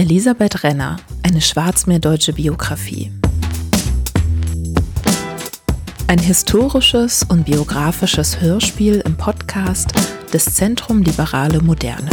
Elisabeth 0.00 0.64
Renner, 0.64 0.96
eine 1.22 1.42
schwarzmeerdeutsche 1.42 2.32
Biografie. 2.32 3.12
Ein 6.06 6.18
historisches 6.18 7.22
und 7.28 7.44
biografisches 7.44 8.40
Hörspiel 8.40 9.02
im 9.04 9.18
Podcast 9.18 9.92
des 10.32 10.46
Zentrum 10.54 11.02
Liberale 11.02 11.60
Moderne. 11.60 12.08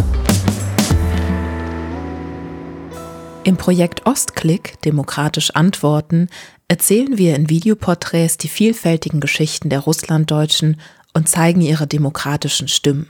Im 3.46 3.56
Projekt 3.56 4.06
Ostklick 4.06 4.82
Demokratisch 4.82 5.52
Antworten 5.52 6.28
erzählen 6.68 7.18
wir 7.18 7.38
in 7.38 7.50
Videoporträts 7.50 8.38
die 8.38 8.50
vielfältigen 8.50 9.22
Geschichten 9.22 9.70
der 9.70 9.80
Russlanddeutschen 9.80 10.76
und 11.14 11.30
zeigen 11.30 11.62
ihre 11.62 11.88
demokratischen 11.88 12.68
Stimmen. 12.68 13.08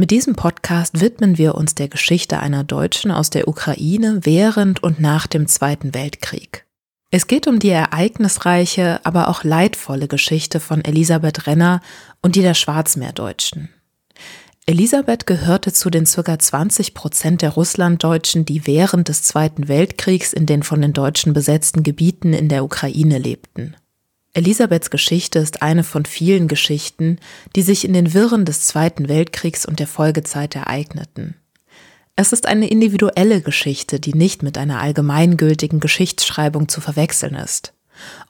Mit 0.00 0.12
diesem 0.12 0.34
Podcast 0.34 1.02
widmen 1.02 1.36
wir 1.36 1.56
uns 1.56 1.74
der 1.74 1.88
Geschichte 1.88 2.38
einer 2.38 2.64
Deutschen 2.64 3.10
aus 3.10 3.28
der 3.28 3.46
Ukraine 3.48 4.20
während 4.22 4.82
und 4.82 4.98
nach 4.98 5.26
dem 5.26 5.46
Zweiten 5.46 5.92
Weltkrieg. 5.92 6.64
Es 7.10 7.26
geht 7.26 7.46
um 7.46 7.58
die 7.58 7.68
ereignisreiche, 7.68 9.00
aber 9.04 9.28
auch 9.28 9.44
leidvolle 9.44 10.08
Geschichte 10.08 10.58
von 10.58 10.82
Elisabeth 10.82 11.46
Renner 11.46 11.82
und 12.22 12.34
die 12.34 12.40
der 12.40 12.54
Schwarzmeerdeutschen. 12.54 13.68
Elisabeth 14.64 15.26
gehörte 15.26 15.70
zu 15.70 15.90
den 15.90 16.06
ca. 16.06 16.38
20 16.38 16.94
Prozent 16.94 17.42
der 17.42 17.50
Russlanddeutschen, 17.50 18.46
die 18.46 18.66
während 18.66 19.08
des 19.08 19.22
Zweiten 19.22 19.68
Weltkriegs 19.68 20.32
in 20.32 20.46
den 20.46 20.62
von 20.62 20.80
den 20.80 20.94
Deutschen 20.94 21.34
besetzten 21.34 21.82
Gebieten 21.82 22.32
in 22.32 22.48
der 22.48 22.64
Ukraine 22.64 23.18
lebten. 23.18 23.76
Elisabeths 24.32 24.90
Geschichte 24.90 25.40
ist 25.40 25.60
eine 25.60 25.82
von 25.82 26.04
vielen 26.04 26.46
Geschichten, 26.46 27.18
die 27.56 27.62
sich 27.62 27.84
in 27.84 27.92
den 27.92 28.14
Wirren 28.14 28.44
des 28.44 28.60
Zweiten 28.60 29.08
Weltkriegs 29.08 29.66
und 29.66 29.80
der 29.80 29.88
Folgezeit 29.88 30.54
ereigneten. 30.54 31.34
Es 32.14 32.32
ist 32.32 32.46
eine 32.46 32.68
individuelle 32.68 33.40
Geschichte, 33.40 33.98
die 33.98 34.14
nicht 34.14 34.42
mit 34.44 34.56
einer 34.56 34.80
allgemeingültigen 34.80 35.80
Geschichtsschreibung 35.80 36.68
zu 36.68 36.80
verwechseln 36.80 37.34
ist. 37.34 37.72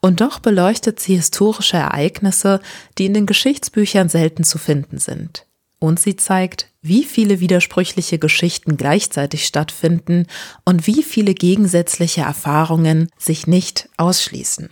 Und 0.00 0.22
doch 0.22 0.38
beleuchtet 0.38 1.00
sie 1.00 1.16
historische 1.16 1.76
Ereignisse, 1.76 2.60
die 2.96 3.06
in 3.06 3.14
den 3.14 3.26
Geschichtsbüchern 3.26 4.08
selten 4.08 4.42
zu 4.42 4.56
finden 4.56 4.98
sind. 4.98 5.46
Und 5.78 6.00
sie 6.00 6.16
zeigt, 6.16 6.68
wie 6.82 7.04
viele 7.04 7.40
widersprüchliche 7.40 8.18
Geschichten 8.18 8.78
gleichzeitig 8.78 9.44
stattfinden 9.46 10.26
und 10.64 10.86
wie 10.86 11.02
viele 11.02 11.34
gegensätzliche 11.34 12.22
Erfahrungen 12.22 13.10
sich 13.18 13.46
nicht 13.46 13.88
ausschließen. 13.96 14.70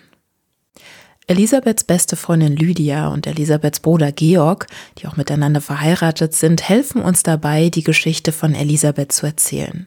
Elisabeths 1.28 1.84
beste 1.84 2.16
Freundin 2.16 2.56
Lydia 2.56 3.08
und 3.08 3.26
Elisabeths 3.26 3.80
Bruder 3.80 4.12
Georg, 4.12 4.66
die 4.96 5.06
auch 5.06 5.16
miteinander 5.16 5.60
verheiratet 5.60 6.34
sind, 6.34 6.66
helfen 6.66 7.02
uns 7.02 7.22
dabei, 7.22 7.68
die 7.68 7.84
Geschichte 7.84 8.32
von 8.32 8.54
Elisabeth 8.54 9.12
zu 9.12 9.26
erzählen. 9.26 9.86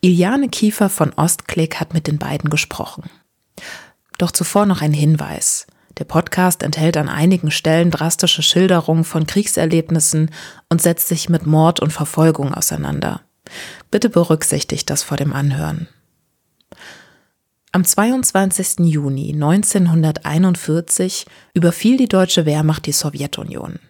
Iliane 0.00 0.48
Kiefer 0.48 0.90
von 0.90 1.12
Ostklick 1.14 1.78
hat 1.78 1.94
mit 1.94 2.08
den 2.08 2.18
beiden 2.18 2.50
gesprochen. 2.50 3.04
Doch 4.18 4.32
zuvor 4.32 4.66
noch 4.66 4.82
ein 4.82 4.92
Hinweis. 4.92 5.68
Der 5.98 6.04
Podcast 6.04 6.64
enthält 6.64 6.96
an 6.96 7.08
einigen 7.08 7.52
Stellen 7.52 7.92
drastische 7.92 8.42
Schilderungen 8.42 9.04
von 9.04 9.28
Kriegserlebnissen 9.28 10.32
und 10.68 10.82
setzt 10.82 11.06
sich 11.06 11.28
mit 11.28 11.46
Mord 11.46 11.78
und 11.78 11.92
Verfolgung 11.92 12.52
auseinander. 12.52 13.20
Bitte 13.92 14.08
berücksichtigt 14.08 14.90
das 14.90 15.04
vor 15.04 15.16
dem 15.16 15.32
Anhören. 15.32 15.86
Am 17.74 17.84
22. 17.84 18.86
Juni 18.86 19.32
1941 19.32 21.26
überfiel 21.54 21.96
die 21.96 22.06
deutsche 22.06 22.46
Wehrmacht 22.46 22.86
die 22.86 22.92
Sowjetunion. 22.92 23.80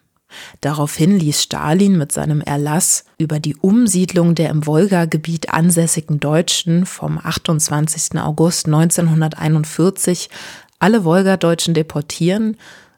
Daraufhin 0.62 1.18
ließ 1.18 1.42
Stalin 1.42 1.98
mit 1.98 2.10
seinem 2.10 2.40
Erlass 2.40 3.04
über 3.18 3.40
die 3.40 3.56
Umsiedlung 3.56 4.34
der 4.34 4.48
im 4.48 4.66
Wolga-Gebiet 4.66 5.52
ansässigen 5.52 6.18
Deutschen 6.18 6.86
vom 6.86 7.20
28. 7.22 8.18
August 8.22 8.64
1941 8.64 10.30
alle 10.78 11.04
Wolgadeutschen 11.04 11.74
deportieren 11.74 12.56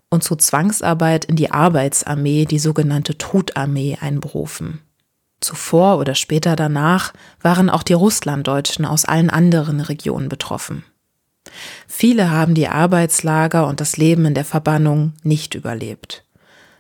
und 0.08 0.22
zur 0.22 0.38
Zwangsarbeit 0.38 1.24
in 1.24 1.34
die 1.34 1.50
Arbeitsarmee, 1.50 2.44
die 2.44 2.60
sogenannte 2.60 3.18
Todarmee, 3.18 3.98
einberufen. 4.00 4.85
Zuvor 5.40 5.98
oder 5.98 6.14
später 6.14 6.56
danach 6.56 7.12
waren 7.40 7.70
auch 7.70 7.82
die 7.82 7.92
Russlanddeutschen 7.92 8.84
aus 8.84 9.04
allen 9.04 9.30
anderen 9.30 9.80
Regionen 9.80 10.28
betroffen. 10.28 10.84
Viele 11.86 12.30
haben 12.30 12.54
die 12.54 12.68
Arbeitslager 12.68 13.66
und 13.66 13.80
das 13.80 13.96
Leben 13.96 14.24
in 14.24 14.34
der 14.34 14.44
Verbannung 14.44 15.12
nicht 15.22 15.54
überlebt. 15.54 16.24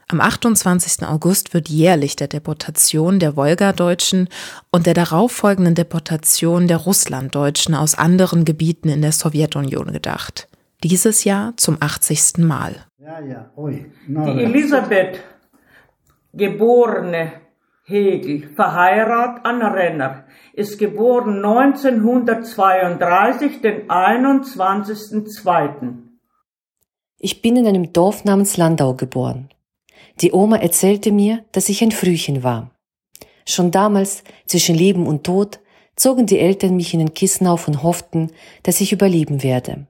Am 0.08 0.20
28. 0.20 1.04
August 1.06 1.52
wird 1.52 1.68
jährlich 1.68 2.14
der 2.14 2.28
Deportation 2.28 3.18
der 3.18 3.34
Wolgadeutschen 3.34 4.28
und 4.70 4.86
der 4.86 4.94
darauffolgenden 4.94 5.74
Deportation 5.74 6.68
der 6.68 6.76
Russlanddeutschen 6.76 7.74
aus 7.74 7.96
anderen 7.96 8.44
Gebieten 8.44 8.88
in 8.88 9.02
der 9.02 9.10
Sowjetunion 9.10 9.92
gedacht. 9.92 10.48
Dieses 10.84 11.24
Jahr 11.24 11.54
zum 11.56 11.78
80. 11.80 12.38
Mal. 12.38 12.86
Die 12.98 14.42
Elisabeth, 14.44 15.20
geborene 16.32 17.32
Hegel, 17.88 18.48
verheiratet 18.56 19.44
an 19.44 19.62
Renner, 19.62 20.24
ist 20.54 20.76
geboren 20.76 21.44
1932, 21.44 23.60
den 23.60 23.88
21.02. 23.88 25.94
Ich 27.20 27.42
bin 27.42 27.56
in 27.56 27.64
einem 27.64 27.92
Dorf 27.92 28.24
namens 28.24 28.56
Landau 28.56 28.94
geboren. 28.94 29.50
Die 30.20 30.32
Oma 30.32 30.56
erzählte 30.56 31.12
mir, 31.12 31.44
dass 31.52 31.68
ich 31.68 31.80
ein 31.80 31.92
Frühchen 31.92 32.42
war. 32.42 32.72
Schon 33.46 33.70
damals, 33.70 34.24
zwischen 34.46 34.74
Leben 34.74 35.06
und 35.06 35.22
Tod, 35.22 35.60
zogen 35.94 36.26
die 36.26 36.40
Eltern 36.40 36.74
mich 36.74 36.92
in 36.92 36.98
den 36.98 37.14
Kissen 37.14 37.46
auf 37.46 37.68
und 37.68 37.84
hofften, 37.84 38.32
dass 38.64 38.80
ich 38.80 38.92
überleben 38.92 39.44
werde. 39.44 39.86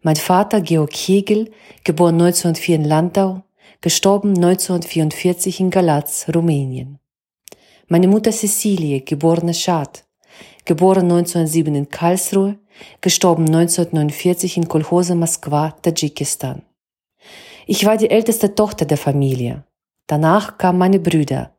Mein 0.00 0.16
Vater 0.16 0.62
Georg 0.62 0.94
Hegel, 0.94 1.50
geboren 1.84 2.14
1904 2.14 2.76
in 2.76 2.84
Landau, 2.84 3.42
gestorben 3.80 4.30
1944 4.30 5.60
in 5.60 5.70
Galatz, 5.70 6.26
Rumänien. 6.34 6.98
Meine 7.88 8.08
Mutter 8.08 8.32
Cecilie, 8.32 9.00
geborene 9.02 9.54
Schad, 9.54 10.04
geboren 10.64 11.04
1907 11.04 11.74
in 11.74 11.88
Karlsruhe, 11.88 12.58
gestorben 13.00 13.46
1949 13.46 14.56
in 14.56 14.68
Kolhose 14.68 15.14
Moskwa, 15.14 15.70
Tadschikistan. 15.82 16.62
Ich 17.66 17.84
war 17.86 17.96
die 17.96 18.10
älteste 18.10 18.54
Tochter 18.54 18.84
der 18.84 18.98
Familie. 18.98 19.64
Danach 20.06 20.58
kamen 20.58 20.78
meine 20.78 21.00
Brüder 21.00 21.52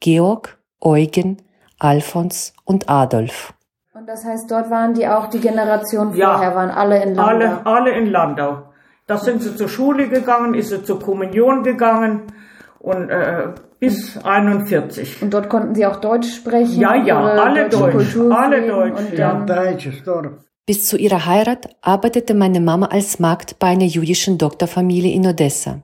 Georg, 0.00 0.58
Eugen, 0.80 1.38
Alfons 1.78 2.52
und 2.64 2.88
Adolf. 2.88 3.54
Und 3.94 4.06
das 4.06 4.24
heißt, 4.24 4.50
dort 4.50 4.70
waren 4.70 4.92
die 4.94 5.06
auch 5.06 5.28
die 5.28 5.40
Generation 5.40 6.14
Ja. 6.14 6.32
vorher, 6.34 6.54
waren 6.54 6.70
alle 6.70 7.02
in 7.02 7.14
Landau. 7.14 7.46
Alle, 7.46 7.66
alle 7.66 7.90
in 7.92 8.06
Landau. 8.10 8.62
Da 9.06 9.18
sind 9.18 9.42
sie 9.42 9.54
zur 9.54 9.68
Schule 9.68 10.08
gegangen, 10.08 10.54
ist 10.54 10.70
sie 10.70 10.82
zur 10.82 10.98
Kommunion 10.98 11.62
gegangen 11.62 12.22
und 12.78 13.10
äh, 13.10 13.48
bis 13.78 14.16
41. 14.16 15.20
Und 15.22 15.34
dort 15.34 15.50
konnten 15.50 15.74
sie 15.74 15.84
auch 15.84 15.96
Deutsch 15.96 16.34
sprechen. 16.34 16.80
Ja, 16.80 16.94
ja, 16.94 17.20
alle 17.20 17.68
Deutsch, 17.68 17.92
Kultur 17.92 18.38
alle 18.38 18.66
Deutsch, 18.66 18.98
Und 18.98 19.18
ja. 19.18 19.34
dann, 19.34 19.46
Deutsches 19.46 20.02
Dorf. 20.04 20.32
Bis 20.66 20.86
zu 20.86 20.96
ihrer 20.96 21.26
Heirat 21.26 21.68
arbeitete 21.82 22.32
meine 22.32 22.60
Mama 22.60 22.86
als 22.86 23.18
Magd 23.18 23.58
bei 23.58 23.66
einer 23.66 23.84
jüdischen 23.84 24.38
Doktorfamilie 24.38 25.12
in 25.12 25.26
Odessa. 25.26 25.82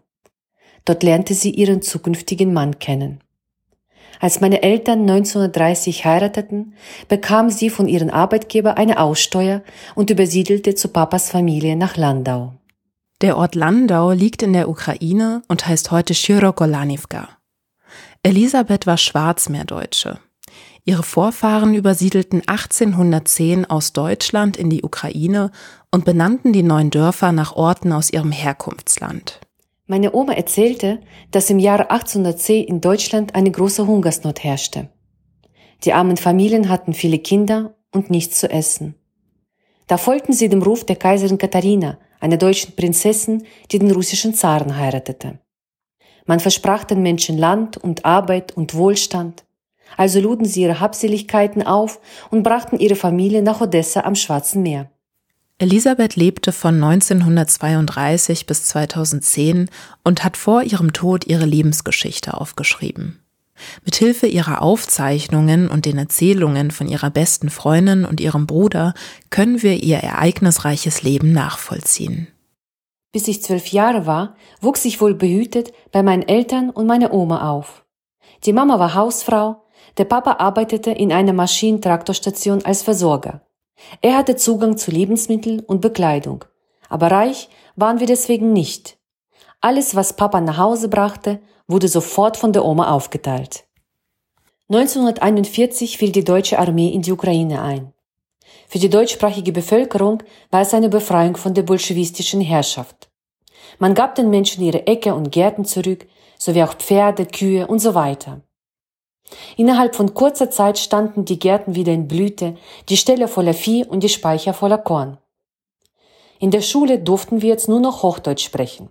Dort 0.86 1.02
lernte 1.02 1.34
sie 1.34 1.50
ihren 1.50 1.82
zukünftigen 1.82 2.54
Mann 2.54 2.78
kennen. 2.78 3.20
Als 4.20 4.40
meine 4.40 4.62
Eltern 4.62 5.00
1930 5.00 6.06
heirateten, 6.06 6.74
bekam 7.08 7.50
sie 7.50 7.68
von 7.68 7.88
ihrem 7.88 8.08
Arbeitgeber 8.08 8.78
eine 8.78 8.98
Aussteuer 8.98 9.62
und 9.94 10.08
übersiedelte 10.08 10.74
zu 10.74 10.88
Papas 10.88 11.30
Familie 11.30 11.76
nach 11.76 11.98
Landau. 11.98 12.54
Der 13.20 13.36
Ort 13.36 13.54
Landau 13.54 14.12
liegt 14.12 14.42
in 14.42 14.54
der 14.54 14.70
Ukraine 14.70 15.42
und 15.46 15.66
heißt 15.66 15.90
heute 15.90 16.14
Shirokolanivka. 16.14 17.28
Elisabeth 18.22 18.86
war 18.86 18.96
Schwarzmeerdeutsche. 18.96 20.18
Ihre 20.86 21.02
Vorfahren 21.02 21.74
übersiedelten 21.74 22.40
1810 22.46 23.66
aus 23.66 23.92
Deutschland 23.92 24.56
in 24.56 24.70
die 24.70 24.82
Ukraine 24.82 25.50
und 25.90 26.06
benannten 26.06 26.54
die 26.54 26.62
neuen 26.62 26.88
Dörfer 26.88 27.32
nach 27.32 27.54
Orten 27.54 27.92
aus 27.92 28.10
ihrem 28.10 28.32
Herkunftsland. 28.32 29.40
Meine 29.86 30.14
Oma 30.14 30.32
erzählte, 30.32 31.00
dass 31.30 31.50
im 31.50 31.58
Jahre 31.58 31.90
1810 31.90 32.64
in 32.64 32.80
Deutschland 32.80 33.34
eine 33.34 33.50
große 33.50 33.86
Hungersnot 33.86 34.42
herrschte. 34.42 34.88
Die 35.84 35.92
armen 35.92 36.16
Familien 36.16 36.70
hatten 36.70 36.94
viele 36.94 37.18
Kinder 37.18 37.74
und 37.92 38.08
nichts 38.08 38.38
zu 38.38 38.48
essen. 38.48 38.94
Da 39.88 39.98
folgten 39.98 40.32
sie 40.32 40.48
dem 40.48 40.62
Ruf 40.62 40.86
der 40.86 40.96
Kaiserin 40.96 41.36
Katharina, 41.36 41.98
einer 42.20 42.36
deutschen 42.36 42.76
Prinzessin, 42.76 43.44
die 43.72 43.78
den 43.78 43.90
russischen 43.90 44.34
Zaren 44.34 44.76
heiratete. 44.76 45.38
Man 46.26 46.40
versprach 46.40 46.84
den 46.84 47.02
Menschen 47.02 47.38
Land 47.38 47.76
und 47.76 48.04
Arbeit 48.04 48.56
und 48.56 48.74
Wohlstand. 48.74 49.44
Also 49.96 50.20
luden 50.20 50.44
sie 50.44 50.62
ihre 50.62 50.78
Habseligkeiten 50.78 51.62
auf 51.62 52.00
und 52.30 52.42
brachten 52.42 52.78
ihre 52.78 52.94
Familie 52.94 53.42
nach 53.42 53.60
Odessa 53.60 54.02
am 54.02 54.14
Schwarzen 54.14 54.62
Meer. 54.62 54.90
Elisabeth 55.58 56.16
lebte 56.16 56.52
von 56.52 56.82
1932 56.82 58.46
bis 58.46 58.64
2010 58.64 59.68
und 60.04 60.24
hat 60.24 60.38
vor 60.38 60.62
ihrem 60.62 60.92
Tod 60.92 61.26
ihre 61.26 61.44
Lebensgeschichte 61.44 62.34
aufgeschrieben. 62.34 63.19
Mithilfe 63.84 64.26
ihrer 64.26 64.62
Aufzeichnungen 64.62 65.68
und 65.68 65.86
den 65.86 65.98
Erzählungen 65.98 66.70
von 66.70 66.88
ihrer 66.88 67.10
besten 67.10 67.50
Freundin 67.50 68.04
und 68.04 68.20
ihrem 68.20 68.46
Bruder 68.46 68.94
können 69.30 69.62
wir 69.62 69.82
ihr 69.82 69.98
ereignisreiches 69.98 71.02
Leben 71.02 71.32
nachvollziehen. 71.32 72.28
Bis 73.12 73.26
ich 73.26 73.42
zwölf 73.42 73.68
Jahre 73.68 74.06
war, 74.06 74.36
wuchs 74.60 74.84
ich 74.84 75.00
wohl 75.00 75.14
behütet 75.14 75.72
bei 75.90 76.02
meinen 76.02 76.22
Eltern 76.22 76.70
und 76.70 76.86
meiner 76.86 77.12
Oma 77.12 77.50
auf. 77.50 77.84
Die 78.44 78.52
Mama 78.52 78.78
war 78.78 78.94
Hausfrau, 78.94 79.64
der 79.98 80.04
Papa 80.04 80.36
arbeitete 80.38 80.92
in 80.92 81.12
einer 81.12 81.32
Maschinentraktorstation 81.32 82.64
als 82.64 82.82
Versorger. 82.82 83.42
Er 84.00 84.16
hatte 84.16 84.36
Zugang 84.36 84.76
zu 84.76 84.90
Lebensmitteln 84.90 85.60
und 85.60 85.80
Bekleidung, 85.80 86.44
aber 86.88 87.10
reich 87.10 87.48
waren 87.76 87.98
wir 87.98 88.06
deswegen 88.06 88.52
nicht. 88.52 88.99
Alles, 89.62 89.94
was 89.94 90.14
Papa 90.14 90.40
nach 90.40 90.56
Hause 90.56 90.88
brachte, 90.88 91.40
wurde 91.68 91.88
sofort 91.88 92.38
von 92.38 92.54
der 92.54 92.64
Oma 92.64 92.92
aufgeteilt. 92.92 93.64
1941 94.70 95.98
fiel 95.98 96.12
die 96.12 96.24
deutsche 96.24 96.58
Armee 96.58 96.88
in 96.88 97.02
die 97.02 97.12
Ukraine 97.12 97.60
ein. 97.60 97.92
Für 98.68 98.78
die 98.78 98.88
deutschsprachige 98.88 99.52
Bevölkerung 99.52 100.22
war 100.50 100.62
es 100.62 100.72
eine 100.72 100.88
Befreiung 100.88 101.36
von 101.36 101.52
der 101.52 101.62
bolschewistischen 101.62 102.40
Herrschaft. 102.40 103.10
Man 103.78 103.94
gab 103.94 104.14
den 104.14 104.30
Menschen 104.30 104.64
ihre 104.64 104.86
Äcker 104.86 105.14
und 105.14 105.30
Gärten 105.30 105.66
zurück, 105.66 106.06
sowie 106.38 106.62
auch 106.62 106.74
Pferde, 106.74 107.26
Kühe 107.26 107.66
und 107.66 107.80
so 107.80 107.94
weiter. 107.94 108.40
Innerhalb 109.58 109.94
von 109.94 110.14
kurzer 110.14 110.50
Zeit 110.50 110.78
standen 110.78 111.26
die 111.26 111.38
Gärten 111.38 111.74
wieder 111.74 111.92
in 111.92 112.08
Blüte, 112.08 112.56
die 112.88 112.96
Ställe 112.96 113.28
voller 113.28 113.54
Vieh 113.54 113.84
und 113.84 114.02
die 114.02 114.08
Speicher 114.08 114.54
voller 114.54 114.78
Korn. 114.78 115.18
In 116.38 116.50
der 116.50 116.62
Schule 116.62 116.98
durften 116.98 117.42
wir 117.42 117.50
jetzt 117.50 117.68
nur 117.68 117.80
noch 117.80 118.02
Hochdeutsch 118.02 118.44
sprechen. 118.44 118.88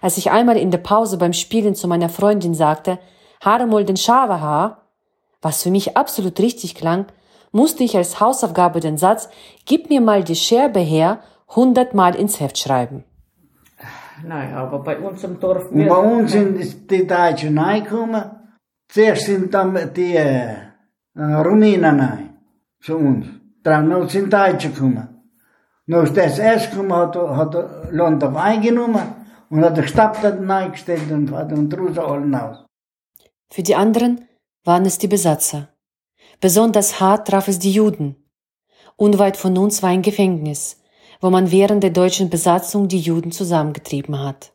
Als 0.00 0.16
ich 0.16 0.30
einmal 0.30 0.56
in 0.56 0.70
der 0.70 0.78
Pause 0.78 1.18
beim 1.18 1.32
Spielen 1.32 1.74
zu 1.74 1.88
meiner 1.88 2.08
Freundin 2.08 2.54
sagte, 2.54 2.98
Haare 3.40 3.66
mal 3.66 3.84
den 3.84 3.96
Schavehaar, 3.96 4.88
was 5.42 5.62
für 5.62 5.70
mich 5.70 5.96
absolut 5.96 6.38
richtig 6.40 6.74
klang, 6.74 7.06
musste 7.52 7.84
ich 7.84 7.96
als 7.96 8.20
Hausaufgabe 8.20 8.80
den 8.80 8.98
Satz, 8.98 9.28
gib 9.64 9.88
mir 9.88 10.00
mal 10.00 10.24
die 10.24 10.34
Scherbe 10.34 10.80
her, 10.80 11.20
hundertmal 11.54 12.14
ins 12.14 12.40
Heft 12.40 12.58
schreiben. 12.58 13.04
Nein, 14.24 14.54
aber 14.54 14.78
bei 14.80 14.98
uns 14.98 15.22
im 15.24 15.38
Dorf... 15.38 15.70
Und 15.70 15.86
bei 15.86 15.96
uns 15.96 16.32
sind 16.32 16.90
die 16.90 17.06
Deutschen 17.06 17.58
reingekommen. 17.58 18.24
Zuerst 18.88 19.26
sind 19.26 19.52
dann 19.52 19.78
die 19.94 20.16
äh, 20.16 20.56
Rumänen 21.14 22.00
rein, 22.00 22.36
zu 22.80 22.96
uns. 22.96 23.26
Dann 23.62 23.88
noch 23.88 24.08
sind 24.08 24.32
Deutsche 24.32 24.70
gekommen. 24.70 25.08
Noch 25.86 26.08
das 26.08 26.38
erst 26.38 26.70
gekommen, 26.70 26.94
hat, 26.94 27.14
hat 27.16 27.92
Land 27.92 28.24
auf 28.24 28.36
eingenommen 28.36 29.25
und 29.50 29.64
hat 29.64 29.76
den 29.76 29.88
Stab 29.88 30.20
dann 30.22 30.50
reingestellt 30.50 31.10
und 31.10 31.30
hat 31.32 31.50
den 31.50 31.68
draußen 31.68 31.98
allen 31.98 32.34
aus. 32.34 32.64
Für 33.50 33.62
die 33.62 33.74
anderen 33.74 34.26
waren 34.64 34.84
es 34.84 34.98
die 34.98 35.08
Besatzer. 35.08 35.68
Besonders 36.40 37.00
hart 37.00 37.28
traf 37.28 37.48
es 37.48 37.58
die 37.58 37.72
Juden. 37.72 38.16
Unweit 38.96 39.36
von 39.36 39.56
uns 39.56 39.82
war 39.82 39.90
ein 39.90 40.02
Gefängnis, 40.02 40.80
wo 41.20 41.30
man 41.30 41.50
während 41.50 41.82
der 41.82 41.90
deutschen 41.90 42.30
Besatzung 42.30 42.88
die 42.88 43.00
Juden 43.00 43.32
zusammengetrieben 43.32 44.18
hat. 44.18 44.52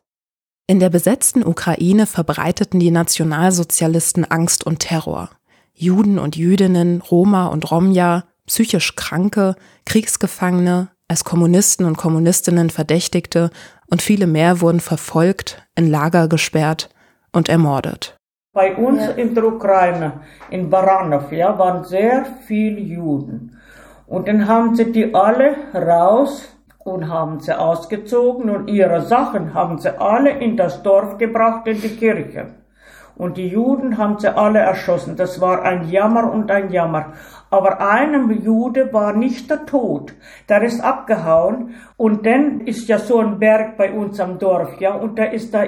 In 0.66 0.78
der 0.78 0.90
besetzten 0.90 1.44
Ukraine 1.44 2.06
verbreiteten 2.06 2.78
die 2.78 2.90
Nationalsozialisten 2.90 4.24
Angst 4.24 4.64
und 4.64 4.78
Terror. 4.78 5.30
Juden 5.74 6.18
und 6.18 6.36
Jüdinnen, 6.36 7.00
Roma 7.00 7.46
und 7.46 7.70
Romja, 7.70 8.24
psychisch 8.46 8.94
Kranke, 8.94 9.56
Kriegsgefangene, 9.86 10.91
als 11.12 11.24
Kommunisten 11.24 11.84
und 11.84 11.98
Kommunistinnen 11.98 12.70
Verdächtigte 12.70 13.50
und 13.90 14.00
viele 14.00 14.26
mehr 14.26 14.62
wurden 14.62 14.80
verfolgt, 14.80 15.62
in 15.74 15.90
Lager 15.90 16.26
gesperrt 16.26 16.88
und 17.32 17.50
ermordet. 17.50 18.16
Bei 18.54 18.74
uns 18.74 19.06
in 19.16 19.34
der 19.34 19.44
Ukraine, 19.44 20.20
in 20.48 20.70
Baranov, 20.70 21.30
ja, 21.30 21.58
waren 21.58 21.84
sehr 21.84 22.24
viele 22.46 22.80
Juden. 22.80 23.58
Und 24.06 24.26
dann 24.26 24.48
haben 24.48 24.74
sie 24.74 24.90
die 24.90 25.14
alle 25.14 25.54
raus 25.74 26.48
und 26.78 27.10
haben 27.10 27.40
sie 27.40 27.58
ausgezogen 27.58 28.48
und 28.48 28.68
ihre 28.68 29.02
Sachen 29.02 29.52
haben 29.52 29.76
sie 29.78 30.00
alle 30.00 30.30
in 30.30 30.56
das 30.56 30.82
Dorf 30.82 31.18
gebracht, 31.18 31.66
in 31.66 31.78
die 31.78 31.94
Kirche. 31.94 32.46
Und 33.16 33.36
die 33.36 33.48
Juden 33.48 33.98
haben 33.98 34.18
sie 34.18 34.34
alle 34.34 34.60
erschossen. 34.60 35.16
Das 35.16 35.42
war 35.42 35.60
ein 35.62 35.90
Jammer 35.90 36.32
und 36.32 36.50
ein 36.50 36.70
Jammer. 36.72 37.12
Aber 37.52 37.80
einem 37.80 38.30
Jude 38.30 38.94
war 38.94 39.12
nicht 39.12 39.50
der 39.50 39.66
Tod. 39.66 40.14
Der 40.48 40.62
ist 40.62 40.80
abgehauen. 40.80 41.74
Und 41.98 42.24
dann 42.24 42.62
ist 42.62 42.88
ja 42.88 42.98
so 42.98 43.18
ein 43.18 43.38
Berg 43.38 43.76
bei 43.76 43.92
uns 43.92 44.18
am 44.20 44.38
Dorf, 44.38 44.80
ja. 44.80 44.94
Und 44.94 45.18
der 45.18 45.32
ist 45.34 45.52
da 45.52 45.64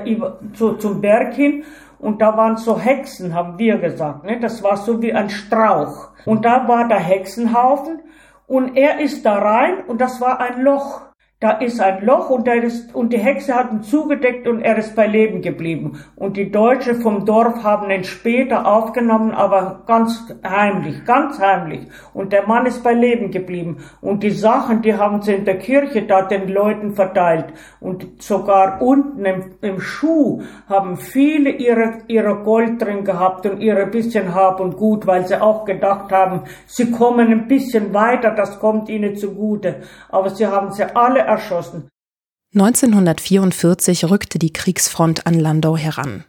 so 0.54 0.72
zum 0.72 1.02
Berg 1.02 1.34
hin 1.34 1.62
und 1.98 2.22
da 2.22 2.36
waren 2.36 2.56
so 2.56 2.78
Hexen, 2.78 3.34
haben 3.34 3.58
wir 3.58 3.78
gesagt. 3.78 4.24
Ne? 4.24 4.40
Das 4.40 4.62
war 4.62 4.78
so 4.78 5.00
wie 5.02 5.12
ein 5.12 5.28
Strauch. 5.28 6.08
Und 6.24 6.44
da 6.46 6.66
war 6.66 6.88
der 6.88 7.00
Hexenhaufen 7.00 8.00
und 8.46 8.76
er 8.76 9.00
ist 9.00 9.24
da 9.24 9.38
rein 9.38 9.84
und 9.86 10.00
das 10.00 10.20
war 10.20 10.40
ein 10.40 10.62
Loch 10.62 11.02
da 11.40 11.50
ist 11.50 11.78
ein 11.78 12.06
Loch 12.06 12.30
und, 12.30 12.48
ist, 12.48 12.94
und 12.94 13.12
die 13.12 13.18
Hexe 13.18 13.54
hat 13.54 13.70
ihn 13.70 13.82
zugedeckt 13.82 14.48
und 14.48 14.62
er 14.62 14.78
ist 14.78 14.96
bei 14.96 15.06
Leben 15.06 15.42
geblieben. 15.42 16.00
Und 16.16 16.38
die 16.38 16.50
Deutsche 16.50 16.94
vom 16.94 17.26
Dorf 17.26 17.62
haben 17.62 17.90
ihn 17.90 18.04
später 18.04 18.66
aufgenommen, 18.66 19.32
aber 19.32 19.82
ganz 19.86 20.32
heimlich, 20.42 21.04
ganz 21.04 21.38
heimlich. 21.38 21.86
Und 22.14 22.32
der 22.32 22.46
Mann 22.46 22.64
ist 22.64 22.82
bei 22.82 22.94
Leben 22.94 23.30
geblieben. 23.30 23.84
Und 24.00 24.22
die 24.22 24.30
Sachen, 24.30 24.80
die 24.80 24.94
haben 24.94 25.20
sie 25.20 25.34
in 25.34 25.44
der 25.44 25.58
Kirche 25.58 26.06
da 26.06 26.22
den 26.22 26.48
Leuten 26.48 26.94
verteilt. 26.94 27.52
Und 27.78 28.22
sogar 28.22 28.80
unten 28.80 29.26
im, 29.26 29.56
im 29.60 29.80
Schuh 29.80 30.40
haben 30.66 30.96
viele 30.96 31.50
ihre, 31.50 31.98
ihre 32.06 32.36
Gold 32.36 32.80
drin 32.80 33.04
gehabt 33.04 33.44
und 33.44 33.60
ihre 33.60 33.86
bisschen 33.86 34.34
Hab 34.34 34.60
und 34.60 34.78
Gut, 34.78 35.06
weil 35.06 35.26
sie 35.26 35.38
auch 35.38 35.66
gedacht 35.66 36.10
haben, 36.10 36.44
sie 36.64 36.90
kommen 36.90 37.28
ein 37.28 37.48
bisschen 37.48 37.92
weiter, 37.92 38.30
das 38.30 38.58
kommt 38.60 38.88
ihnen 38.88 39.16
zugute. 39.16 39.82
Aber 40.08 40.30
sie 40.30 40.46
haben 40.46 40.70
sie 40.70 40.84
alle 40.96 41.33
erschossen. 41.34 41.88
1944 42.54 44.10
rückte 44.10 44.38
die 44.38 44.52
Kriegsfront 44.52 45.26
an 45.26 45.34
Landau 45.34 45.76
heran. 45.76 46.24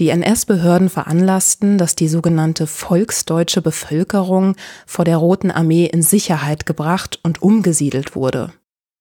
Die 0.00 0.08
NS-Behörden 0.08 0.88
veranlassten, 0.88 1.78
dass 1.78 1.94
die 1.94 2.08
sogenannte 2.08 2.66
volksdeutsche 2.66 3.62
Bevölkerung 3.62 4.56
vor 4.86 5.04
der 5.04 5.18
Roten 5.18 5.50
Armee 5.50 5.86
in 5.86 6.02
Sicherheit 6.02 6.66
gebracht 6.66 7.20
und 7.22 7.42
umgesiedelt 7.42 8.16
wurde. 8.16 8.52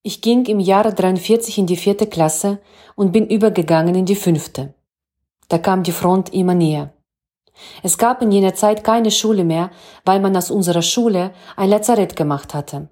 Ich 0.04 0.22
ging 0.22 0.46
im 0.46 0.60
Jahre 0.60 0.94
43 0.94 1.58
in 1.58 1.66
die 1.66 1.78
vierte 1.78 2.08
Klasse 2.08 2.60
und 2.96 3.12
bin 3.12 3.28
übergegangen 3.28 3.96
in 3.96 4.06
die 4.06 4.16
fünfte. 4.16 4.74
Da 5.48 5.58
kam 5.58 5.82
die 5.84 5.92
Front 5.92 6.34
immer 6.34 6.54
näher. 6.54 6.94
Es 7.84 7.98
gab 7.98 8.22
in 8.22 8.32
jener 8.32 8.54
Zeit 8.54 8.84
keine 8.84 9.12
Schule 9.12 9.44
mehr, 9.44 9.72
weil 10.06 10.20
man 10.20 10.36
aus 10.36 10.52
unserer 10.52 10.82
Schule 10.82 11.32
ein 11.56 11.70
Lazarett 11.70 12.16
gemacht 12.16 12.54
hatte. 12.54 12.90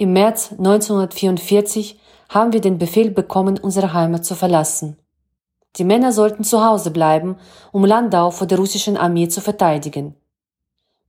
Im 0.00 0.14
März 0.14 0.52
1944 0.52 2.00
haben 2.30 2.54
wir 2.54 2.62
den 2.62 2.78
Befehl 2.78 3.10
bekommen, 3.10 3.60
unsere 3.60 3.92
Heimat 3.92 4.24
zu 4.24 4.34
verlassen. 4.34 4.96
Die 5.76 5.84
Männer 5.84 6.12
sollten 6.12 6.42
zu 6.42 6.64
Hause 6.64 6.90
bleiben, 6.90 7.36
um 7.70 7.84
Landau 7.84 8.30
vor 8.30 8.46
der 8.46 8.56
russischen 8.56 8.96
Armee 8.96 9.28
zu 9.28 9.42
verteidigen. 9.42 10.14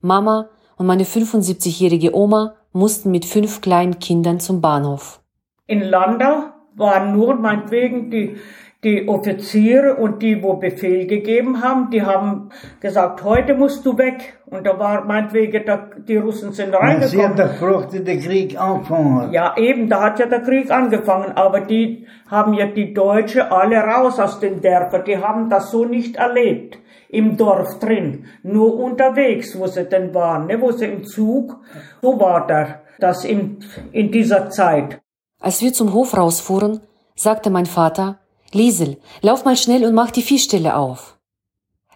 Mama 0.01 0.49
und 0.75 0.87
meine 0.87 1.05
75-jährige 1.05 2.13
Oma 2.13 2.55
mussten 2.73 3.11
mit 3.11 3.23
fünf 3.23 3.61
kleinen 3.61 3.99
Kindern 3.99 4.41
zum 4.41 4.59
Bahnhof. 4.59 5.21
In 5.67 5.83
Landau 5.83 6.49
waren 6.75 7.15
nur 7.15 7.35
meinetwegen 7.35 8.11
die 8.11 8.35
die 8.83 9.07
Offiziere 9.07 9.95
und 9.95 10.23
die, 10.23 10.41
wo 10.41 10.55
Befehl 10.55 11.05
gegeben 11.05 11.61
haben, 11.61 11.91
die 11.91 12.01
haben 12.01 12.49
gesagt, 12.79 13.23
heute 13.23 13.53
musst 13.53 13.85
du 13.85 13.97
weg. 13.97 14.39
Und 14.51 14.67
da 14.67 14.77
war 14.77 15.05
meinetwegen, 15.05 15.65
da, 15.65 15.89
die 15.97 16.17
Russen 16.17 16.51
sind 16.51 16.73
reingekommen. 16.73 17.07
Sie 17.07 17.23
haben 17.23 17.37
doch 17.37 17.49
gefragt, 17.51 17.93
der 17.93 18.19
Krieg 18.19 18.59
angefangen 18.59 19.21
hat. 19.21 19.31
Ja, 19.31 19.55
eben, 19.55 19.87
da 19.87 20.03
hat 20.03 20.19
ja 20.19 20.25
der 20.25 20.41
Krieg 20.41 20.69
angefangen. 20.69 21.31
Aber 21.37 21.61
die 21.61 22.05
haben 22.29 22.53
ja 22.53 22.65
die 22.65 22.93
Deutsche 22.93 23.49
alle 23.49 23.77
raus 23.77 24.19
aus 24.19 24.41
den 24.41 24.59
Dörfern. 24.59 25.05
Die 25.05 25.17
haben 25.17 25.49
das 25.49 25.71
so 25.71 25.85
nicht 25.85 26.17
erlebt. 26.17 26.77
Im 27.07 27.37
Dorf 27.37 27.79
drin. 27.79 28.25
Nur 28.43 28.77
unterwegs, 28.77 29.57
wo 29.57 29.67
sie 29.67 29.85
denn 29.85 30.13
waren, 30.13 30.47
ne, 30.47 30.59
wo 30.61 30.71
sie 30.73 30.85
im 30.85 31.05
Zug. 31.05 31.57
So 32.01 32.19
war 32.19 32.45
der, 32.45 32.81
das 32.99 33.23
in, 33.23 33.59
in 33.93 34.11
dieser 34.11 34.49
Zeit. 34.49 34.99
Als 35.39 35.61
wir 35.61 35.71
zum 35.71 35.93
Hof 35.93 36.17
rausfuhren, 36.17 36.81
sagte 37.15 37.49
mein 37.51 37.65
Vater, 37.65 38.19
Liesel, 38.51 38.97
lauf 39.21 39.45
mal 39.45 39.55
schnell 39.55 39.85
und 39.85 39.93
mach 39.93 40.11
die 40.11 40.21
Viehstelle 40.21 40.75
auf. 40.75 41.10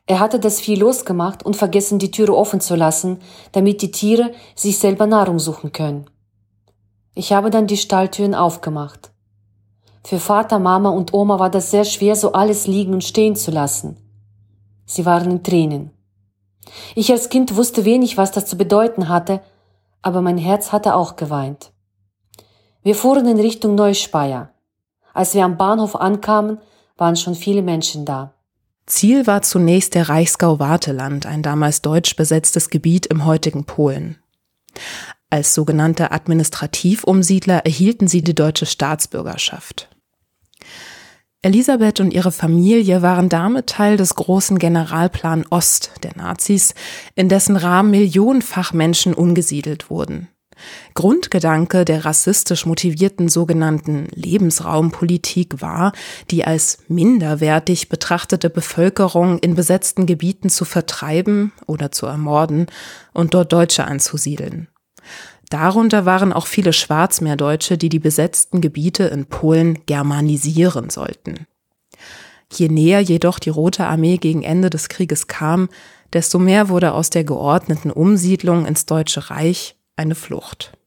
Er 0.08 0.20
hatte 0.20 0.40
das 0.40 0.60
Vieh 0.60 0.76
losgemacht 0.76 1.44
und 1.44 1.56
vergessen, 1.56 1.98
die 1.98 2.12
Türe 2.12 2.36
offen 2.36 2.62
zu 2.62 2.76
lassen, 2.76 3.20
damit 3.54 3.82
die 3.82 3.92
Tiere 3.92 4.32
sich 4.54 4.78
selber 4.78 5.08
Nahrung 5.08 5.40
suchen 5.40 5.72
können. 5.72 6.06
Ich 7.16 7.34
habe 7.34 7.50
dann 7.50 7.66
die 7.66 7.78
Stalltüren 7.78 8.36
aufgemacht. 8.36 9.12
Für 10.04 10.20
Vater, 10.20 10.60
Mama 10.60 10.90
und 10.90 11.14
Oma 11.14 11.40
war 11.40 11.50
das 11.50 11.72
sehr 11.72 11.86
schwer, 11.86 12.16
so 12.16 12.34
alles 12.34 12.68
liegen 12.68 12.94
und 12.94 13.04
stehen 13.04 13.36
zu 13.36 13.50
lassen. 13.50 13.98
Sie 14.86 15.08
waren 15.08 15.32
in 15.32 15.44
Tränen. 15.44 15.90
Ich 16.94 17.12
als 17.12 17.30
Kind 17.30 17.56
wusste 17.56 17.86
wenig, 17.86 18.16
was 18.16 18.32
das 18.32 18.46
zu 18.46 18.58
bedeuten 18.58 19.10
hatte, 19.10 19.42
aber 20.04 20.22
mein 20.22 20.38
Herz 20.38 20.72
hatte 20.72 20.94
auch 20.96 21.16
geweint. 21.16 21.72
Wir 22.84 22.94
fuhren 22.94 23.28
in 23.28 23.40
Richtung 23.40 23.74
Neuspeier. 23.74 24.52
Als 25.16 25.34
wir 25.34 25.44
am 25.44 25.58
Bahnhof 25.58 25.96
ankamen, 25.96 26.60
waren 26.98 27.16
schon 27.16 27.34
viele 27.34 27.64
Menschen 27.64 28.06
da. 28.06 28.35
Ziel 28.88 29.26
war 29.26 29.42
zunächst 29.42 29.96
der 29.96 30.10
Reichsgau 30.10 30.60
Warteland, 30.60 31.26
ein 31.26 31.42
damals 31.42 31.82
deutsch 31.82 32.16
besetztes 32.16 32.70
Gebiet 32.70 33.08
im 33.08 33.26
heutigen 33.26 33.66
Polen. 33.66 34.18
Als 35.30 35.54
sogenannte 35.54 36.12
Administrativumsiedler 36.12 37.66
erhielten 37.66 38.08
sie 38.08 38.22
die 38.22 38.36
deutsche 38.36 38.66
Staatsbürgerschaft. 38.66 39.90
Elisabeth 41.42 42.00
und 42.00 42.12
ihre 42.12 42.32
Familie 42.32 43.02
waren 43.02 43.30
damit 43.30 43.68
Teil 43.68 43.98
des 43.98 44.16
großen 44.16 44.58
Generalplan 44.58 45.46
Ost 45.50 45.92
der 46.04 46.16
Nazis, 46.16 46.74
in 47.14 47.30
dessen 47.30 47.56
Rahmen 47.56 47.92
millionenfach 47.92 48.74
Menschen 48.74 49.14
umgesiedelt 49.14 49.90
wurden. 49.90 50.28
Grundgedanke 50.94 51.86
der 51.86 52.06
rassistisch 52.06 52.66
motivierten 52.66 53.30
sogenannten 53.30 54.08
Lebensraumpolitik 54.14 55.62
war, 55.62 55.92
die 56.32 56.46
als 56.46 56.80
minderwertig 56.88 57.90
betrachtete 57.90 58.50
Bevölkerung 58.50 59.40
in 59.40 59.56
besetzten 59.56 60.06
Gebieten 60.06 60.50
zu 60.50 60.66
vertreiben 60.66 61.52
oder 61.68 61.92
zu 61.92 62.06
ermorden 62.06 62.68
und 63.14 63.34
dort 63.34 63.52
Deutsche 63.52 63.86
anzusiedeln. 63.86 64.68
Darunter 65.50 66.06
waren 66.06 66.34
auch 66.34 66.48
viele 66.48 66.74
Schwarzmeerdeutsche, 66.74 67.78
die 67.78 67.90
die 67.90 68.00
besetzten 68.00 68.62
Gebiete 68.62 69.04
in 69.04 69.26
Polen 69.28 69.86
germanisieren 69.86 70.90
sollten. 70.90 71.46
Je 72.52 72.70
näher 72.70 73.00
jedoch 73.02 73.40
die 73.40 73.50
Rote 73.50 73.86
Armee 73.86 74.18
gegen 74.18 74.44
Ende 74.44 74.70
des 74.70 74.90
Krieges 74.90 75.28
kam, 75.28 75.70
desto 76.14 76.40
mehr 76.40 76.70
wurde 76.70 76.94
aus 76.94 77.10
der 77.10 77.24
geordneten 77.24 77.92
Umsiedlung 77.92 78.66
ins 78.66 78.86
Deutsche 78.86 79.30
Reich 79.30 79.75
eine 79.96 80.16
Flucht. 80.16 80.78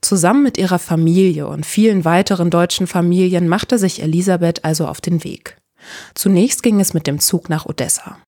Zusammen 0.00 0.42
mit 0.42 0.58
ihrer 0.58 0.78
Familie 0.78 1.46
und 1.46 1.64
vielen 1.64 2.04
weiteren 2.04 2.50
deutschen 2.50 2.86
Familien 2.86 3.48
machte 3.48 3.78
sich 3.78 4.02
Elisabeth 4.02 4.64
also 4.64 4.86
auf 4.86 5.00
den 5.00 5.24
Weg. 5.24 5.56
Zunächst 6.14 6.62
ging 6.62 6.80
es 6.80 6.94
mit 6.94 7.06
dem 7.06 7.20
Zug 7.20 7.48
nach 7.48 7.66
Odessa. 7.66 8.18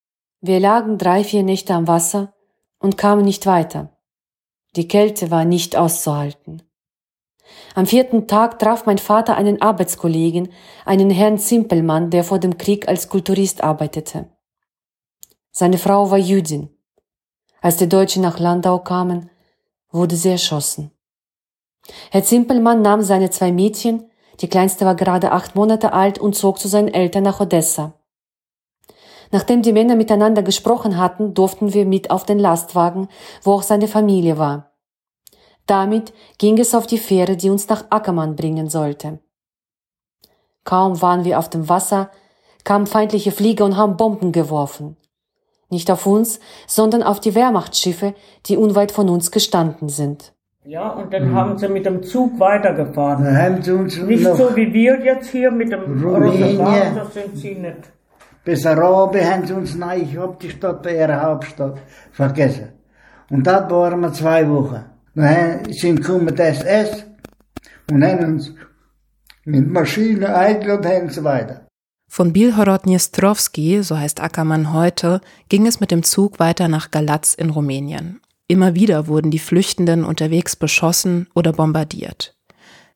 Wir 0.41 0.61
lagen 0.61 0.99
drei, 0.99 1.25
vier 1.25 1.43
Nächte 1.43 1.75
am 1.75 1.89
Wasser 1.89 2.33
und 2.79 2.97
kamen 2.97 3.25
nicht 3.25 3.47
weiter. 3.47 3.97
Die 4.77 4.89
Kälte 4.89 5.31
war 5.31 5.45
nicht 5.45 5.77
auszuhalten. 5.77 6.63
Am 7.75 7.87
vierten 7.87 8.29
Tag 8.29 8.59
traf 8.59 8.87
mein 8.87 8.99
Vater 8.99 9.37
einen 9.37 9.61
Arbeitskollegen, 9.63 10.51
einen 10.85 11.11
Herrn 11.11 11.39
Zimpelmann, 11.39 12.11
der 12.11 12.25
vor 12.25 12.39
dem 12.39 12.59
Krieg 12.59 12.89
als 12.89 13.09
Kulturist 13.09 13.63
arbeitete. 13.63 14.29
Seine 15.51 15.79
Frau 15.79 16.11
war 16.11 16.19
Jüdin. 16.19 16.69
Als 17.61 17.79
die 17.79 17.89
Deutschen 17.89 18.23
nach 18.23 18.39
Landau 18.39 18.79
kamen, 18.79 19.31
wurde 19.91 20.17
sie 20.17 20.31
erschossen. 20.31 20.91
Herr 22.11 22.25
Zimpelmann 22.25 22.83
nahm 22.83 23.03
seine 23.03 23.31
zwei 23.31 23.53
Mädchen, 23.53 24.11
die 24.41 24.49
kleinste 24.49 24.85
war 24.85 24.95
gerade 24.95 25.33
acht 25.33 25.55
Monate 25.57 25.93
alt 25.93 26.19
und 26.19 26.35
zog 26.35 26.59
zu 26.59 26.69
seinen 26.69 26.89
Eltern 26.89 27.25
nach 27.25 27.41
Odessa. 27.41 27.95
Nachdem 29.31 29.63
die 29.63 29.73
Männer 29.73 29.97
miteinander 29.97 30.43
gesprochen 30.43 30.97
hatten, 30.97 31.35
durften 31.35 31.75
wir 31.75 31.85
mit 31.85 32.11
auf 32.11 32.25
den 32.25 32.39
Lastwagen, 32.39 33.09
wo 33.43 33.53
auch 33.53 33.63
seine 33.63 33.89
Familie 33.89 34.39
war. 34.39 34.73
Damit 35.67 36.15
ging 36.39 36.59
es 36.59 36.75
auf 36.75 36.87
die 36.87 36.99
Fähre, 36.99 37.37
die 37.37 37.51
uns 37.51 37.69
nach 37.69 37.91
Ackermann 37.91 38.37
bringen 38.37 38.71
sollte. 38.71 39.19
Kaum 40.65 41.03
waren 41.03 41.25
wir 41.25 41.39
auf 41.39 41.51
dem 41.51 41.69
Wasser, 41.69 42.11
kamen 42.65 42.87
feindliche 42.87 43.33
Flieger 43.33 43.65
und 43.65 43.77
haben 43.77 43.97
Bomben 43.97 44.33
geworfen. 44.33 44.98
Nicht 45.71 45.91
auf 45.91 46.07
uns, 46.07 46.41
sondern 46.67 47.03
auf 47.03 47.21
die 47.21 47.35
Wehrmachtsschiffe, 47.35 48.15
die 48.47 48.57
unweit 48.57 48.93
von 48.93 49.09
uns 49.09 49.31
gestanden 49.31 49.89
sind. 49.89 50.33
Ja, 50.65 50.91
und 50.91 51.13
dann 51.13 51.31
mhm. 51.31 51.35
haben 51.35 51.59
sie 51.59 51.69
mit 51.69 51.87
dem 51.87 52.03
Zug 52.03 52.39
weitergefahren. 52.39 53.25
Dann 53.25 53.37
haben 53.37 53.63
sie 53.63 53.73
uns 53.73 53.97
nicht 54.03 54.25
so 54.25 54.55
wie 54.55 54.73
wir 54.73 55.01
jetzt 55.03 55.31
hier 55.31 55.51
mit 55.51 55.73
dem 55.73 56.03
Rosenbahn, 56.03 56.95
das 56.95 57.15
sind 57.15 57.37
sie 57.37 57.55
nicht. 57.55 57.91
Bis 58.45 58.67
Arabi 58.67 59.21
haben 59.21 59.47
sie 59.47 59.53
uns, 59.53 59.75
nein, 59.75 60.03
ich 60.03 60.17
hab 60.19 60.39
die 60.41 60.51
Stadt 60.51 60.83
bei 60.83 60.97
ihrer 60.97 61.23
Hauptstadt 61.23 61.79
vergessen. 62.13 62.69
Und 63.31 63.47
dort 63.47 63.71
waren 63.71 64.01
wir 64.01 64.13
zwei 64.13 64.49
Wochen. 64.49 64.85
Dann 65.15 65.65
sind 65.73 66.01
gekommen 66.01 66.35
die 66.35 66.43
SS 66.43 67.05
und 67.91 68.05
haben 68.05 68.25
uns 68.25 68.55
mit 69.45 69.69
Maschinen 69.69 70.25
eingeladen 70.25 71.03
und 71.03 71.13
so 71.13 71.25
weiter. 71.25 71.68
Von 72.19 72.33
Bilhorod-Dniestrowski, 72.33 73.85
so 73.85 73.97
heißt 73.97 74.21
Ackermann 74.21 74.73
heute, 74.73 75.21
ging 75.49 75.69
es 75.69 75.79
mit 75.79 75.93
dem 75.93 76.03
Zug 76.03 76.41
weiter 76.41 76.67
nach 76.67 76.91
Galatz 76.91 77.33
in 77.33 77.49
Rumänien. 77.49 78.21
Immer 78.49 78.75
wieder 78.75 79.07
wurden 79.07 79.31
die 79.31 79.39
Flüchtenden 79.39 80.03
unterwegs 80.03 80.57
beschossen 80.57 81.29
oder 81.37 81.53
bombardiert. 81.53 82.37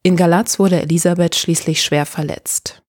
In 0.02 0.16
Galatz 0.16 0.58
wurde 0.58 0.82
Elisabeth 0.82 1.36
schließlich 1.36 1.84
schwer 1.84 2.04
verletzt. 2.04 2.82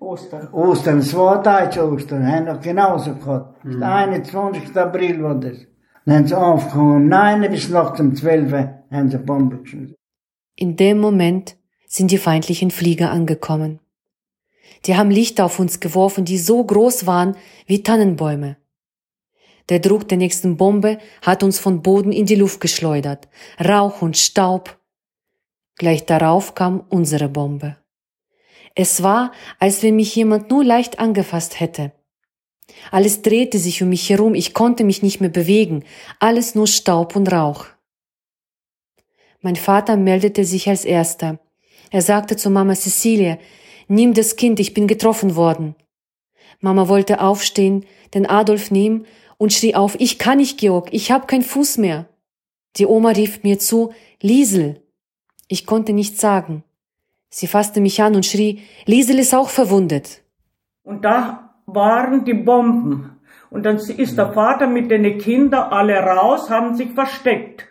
Ostern. 0.00 0.52
Ostern, 0.52 0.98
es 0.98 1.14
war 1.14 1.40
deutsche 1.40 1.88
Ostern, 1.88 2.26
haben 2.26 2.46
wir 2.46 2.56
genauso 2.56 3.14
gehabt. 3.14 3.64
Mhm. 3.64 3.80
21. 3.80 4.76
April 4.76 5.22
war 5.22 5.36
das. 5.36 5.58
Dann 6.04 6.16
haben 6.16 6.26
sie 6.26 6.36
aufgekommen, 6.36 7.06
nein, 7.06 7.48
bis 7.48 7.68
nachts 7.68 8.00
um 8.00 8.12
12 8.12 8.52
Uhr 8.52 8.74
haben 8.90 9.08
sie 9.08 9.18
Bomben 9.18 9.62
geschossen. 9.62 9.94
In 10.56 10.74
dem 10.74 10.98
Moment 10.98 11.54
sind 11.86 12.10
die 12.10 12.18
feindlichen 12.18 12.72
Flieger 12.72 13.12
angekommen. 13.12 13.78
Die 14.84 14.96
haben 14.96 15.10
Lichter 15.10 15.44
auf 15.44 15.58
uns 15.58 15.80
geworfen, 15.80 16.24
die 16.24 16.38
so 16.38 16.62
groß 16.62 17.06
waren 17.06 17.36
wie 17.66 17.82
Tannenbäume. 17.82 18.56
Der 19.68 19.80
Druck 19.80 20.08
der 20.08 20.18
nächsten 20.18 20.56
Bombe 20.56 20.98
hat 21.22 21.42
uns 21.42 21.58
von 21.58 21.82
Boden 21.82 22.12
in 22.12 22.26
die 22.26 22.36
Luft 22.36 22.60
geschleudert. 22.60 23.28
Rauch 23.58 24.02
und 24.02 24.16
Staub. 24.16 24.78
Gleich 25.76 26.06
darauf 26.06 26.54
kam 26.54 26.84
unsere 26.88 27.28
Bombe. 27.28 27.76
Es 28.74 29.02
war, 29.02 29.32
als 29.58 29.82
wenn 29.82 29.96
mich 29.96 30.14
jemand 30.14 30.50
nur 30.50 30.62
leicht 30.62 30.98
angefasst 30.98 31.58
hätte. 31.58 31.92
Alles 32.90 33.22
drehte 33.22 33.58
sich 33.58 33.82
um 33.82 33.88
mich 33.88 34.08
herum, 34.10 34.34
ich 34.34 34.54
konnte 34.54 34.84
mich 34.84 35.02
nicht 35.02 35.20
mehr 35.20 35.30
bewegen, 35.30 35.84
alles 36.20 36.54
nur 36.54 36.66
Staub 36.66 37.16
und 37.16 37.32
Rauch. 37.32 37.66
Mein 39.40 39.56
Vater 39.56 39.96
meldete 39.96 40.44
sich 40.44 40.68
als 40.68 40.84
erster. 40.84 41.38
Er 41.90 42.02
sagte 42.02 42.36
zu 42.36 42.50
Mama 42.50 42.74
Cecilia, 42.74 43.38
Nimm 43.88 44.14
das 44.14 44.36
Kind, 44.36 44.58
ich 44.60 44.74
bin 44.74 44.88
getroffen 44.88 45.36
worden. 45.36 45.74
Mama 46.60 46.88
wollte 46.88 47.20
aufstehen, 47.20 47.84
den 48.14 48.26
Adolf 48.26 48.70
nehmen 48.70 49.06
und 49.38 49.52
schrie 49.52 49.74
auf, 49.74 49.96
ich 50.00 50.18
kann 50.18 50.38
nicht, 50.38 50.58
Georg, 50.58 50.88
ich 50.92 51.10
hab 51.12 51.28
keinen 51.28 51.42
Fuß 51.42 51.78
mehr. 51.78 52.06
Die 52.76 52.86
Oma 52.86 53.10
rief 53.10 53.42
mir 53.42 53.58
zu, 53.58 53.92
Liesel. 54.20 54.82
Ich 55.48 55.66
konnte 55.66 55.92
nichts 55.92 56.20
sagen. 56.20 56.64
Sie 57.28 57.46
fasste 57.46 57.80
mich 57.80 58.02
an 58.02 58.16
und 58.16 58.26
schrie, 58.26 58.62
Liesel 58.86 59.18
ist 59.18 59.34
auch 59.34 59.50
verwundet. 59.50 60.22
Und 60.82 61.04
da 61.04 61.54
waren 61.66 62.24
die 62.24 62.34
Bomben. 62.34 63.18
Und 63.50 63.64
dann 63.64 63.76
ist 63.76 64.18
der 64.18 64.32
Vater 64.32 64.66
mit 64.66 64.90
den 64.90 65.18
Kindern 65.18 65.72
alle 65.72 65.98
raus, 65.98 66.50
haben 66.50 66.76
sich 66.76 66.90
versteckt. 66.90 67.66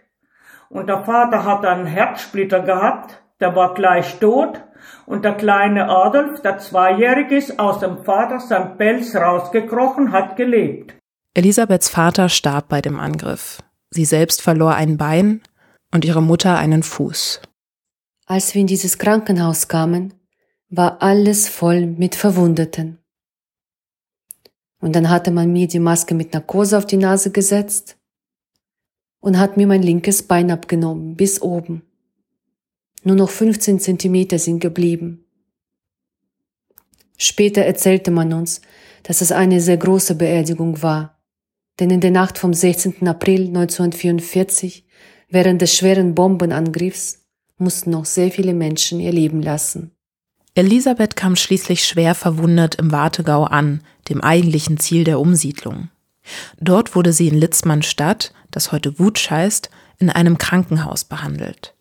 Und 0.69 0.87
der 0.87 1.03
Vater 1.03 1.43
hat 1.43 1.65
einen 1.65 1.85
Herzsplitter 1.85 2.61
gehabt, 2.61 3.21
der 3.39 3.55
war 3.55 3.73
gleich 3.73 4.19
tot. 4.19 4.61
Und 5.05 5.23
der 5.25 5.33
kleine 5.33 5.89
Adolf, 5.89 6.41
der 6.41 6.57
Zweijährige 6.57 7.37
ist 7.37 7.59
aus 7.59 7.79
dem 7.79 8.03
Vater 8.03 8.39
sein 8.39 8.77
Pelz 8.77 9.15
rausgekrochen, 9.15 10.11
hat 10.11 10.35
gelebt. 10.35 10.95
Elisabeths 11.33 11.89
Vater 11.89 12.29
starb 12.29 12.69
bei 12.69 12.81
dem 12.81 12.99
Angriff. 12.99 13.61
Sie 13.91 14.05
selbst 14.05 14.41
verlor 14.41 14.75
ein 14.75 14.97
Bein 14.97 15.41
und 15.93 16.05
ihre 16.05 16.21
Mutter 16.21 16.57
einen 16.57 16.83
Fuß. 16.83 17.41
Als 18.25 18.53
wir 18.53 18.61
in 18.61 18.67
dieses 18.67 18.97
Krankenhaus 18.97 19.67
kamen, 19.67 20.13
war 20.69 21.01
alles 21.01 21.47
voll 21.47 21.85
mit 21.85 22.15
Verwundeten. 22.15 22.97
Und 24.81 24.95
dann 24.95 25.09
hatte 25.09 25.31
man 25.31 25.51
mir 25.51 25.67
die 25.67 25.79
Maske 25.79 26.15
mit 26.15 26.33
Narkose 26.33 26.77
auf 26.77 26.85
die 26.85 26.97
Nase 26.97 27.31
gesetzt 27.31 27.97
und 29.19 29.39
hat 29.39 29.57
mir 29.57 29.67
mein 29.67 29.81
linkes 29.81 30.23
Bein 30.23 30.51
abgenommen, 30.51 31.15
bis 31.15 31.41
oben. 31.41 31.83
Nur 33.05 33.15
noch 33.15 33.29
15 33.29 33.79
Zentimeter 33.79 34.39
sind 34.39 34.59
geblieben. 34.59 35.25
Später 37.17 37.61
erzählte 37.61 38.09
man 38.09 38.33
uns, 38.33 38.61
dass 39.03 39.21
es 39.21 39.31
eine 39.31 39.61
sehr 39.61 39.77
große 39.77 40.15
Beerdigung 40.15 40.81
war, 40.81 41.21
denn 41.79 41.91
in 41.91 42.01
der 42.01 42.09
Nacht 42.09 42.39
vom 42.39 42.51
16. 42.51 43.07
April 43.07 43.47
1944, 43.47 44.87
während 45.29 45.61
des 45.61 45.77
schweren 45.77 46.15
Bombenangriffs, 46.15 47.27
mussten 47.59 47.91
noch 47.91 48.05
sehr 48.05 48.31
viele 48.31 48.55
Menschen 48.55 48.99
ihr 48.99 49.11
Leben 49.11 49.43
lassen. 49.43 49.91
Elisabeth 50.55 51.15
kam 51.15 51.35
schließlich 51.35 51.85
schwer 51.85 52.15
verwundet 52.15 52.73
im 52.75 52.91
Wartegau 52.91 53.43
an, 53.43 53.83
dem 54.09 54.21
eigentlichen 54.21 54.79
Ziel 54.79 55.03
der 55.03 55.19
Umsiedlung. 55.19 55.89
Dort 56.59 56.95
wurde 56.95 57.13
sie 57.13 57.27
in 57.27 57.37
Litzmannstadt, 57.37 58.33
das 58.49 58.71
heute 58.71 58.97
Wutsch 58.97 59.29
heißt, 59.29 59.69
in 59.99 60.09
einem 60.09 60.39
Krankenhaus 60.39 61.03
behandelt. 61.03 61.74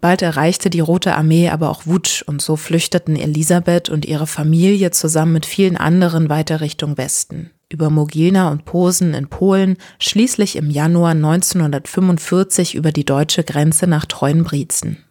Bald 0.00 0.22
erreichte 0.22 0.70
die 0.70 0.80
Rote 0.80 1.16
Armee 1.16 1.48
aber 1.48 1.70
auch 1.70 1.86
Wutsch 1.86 2.22
und 2.22 2.40
so 2.40 2.54
flüchteten 2.54 3.16
Elisabeth 3.16 3.88
und 3.88 4.04
ihre 4.04 4.28
Familie 4.28 4.92
zusammen 4.92 5.32
mit 5.32 5.46
vielen 5.46 5.76
anderen 5.76 6.28
weiter 6.28 6.60
Richtung 6.60 6.96
Westen, 6.96 7.50
über 7.68 7.90
Mogilna 7.90 8.50
und 8.50 8.64
Posen 8.64 9.12
in 9.12 9.28
Polen, 9.28 9.76
schließlich 9.98 10.54
im 10.54 10.70
Januar 10.70 11.10
1945 11.12 12.76
über 12.76 12.92
die 12.92 13.04
deutsche 13.04 13.42
Grenze 13.42 13.88
nach 13.88 14.06
Treuenbrietzen. 14.06 15.04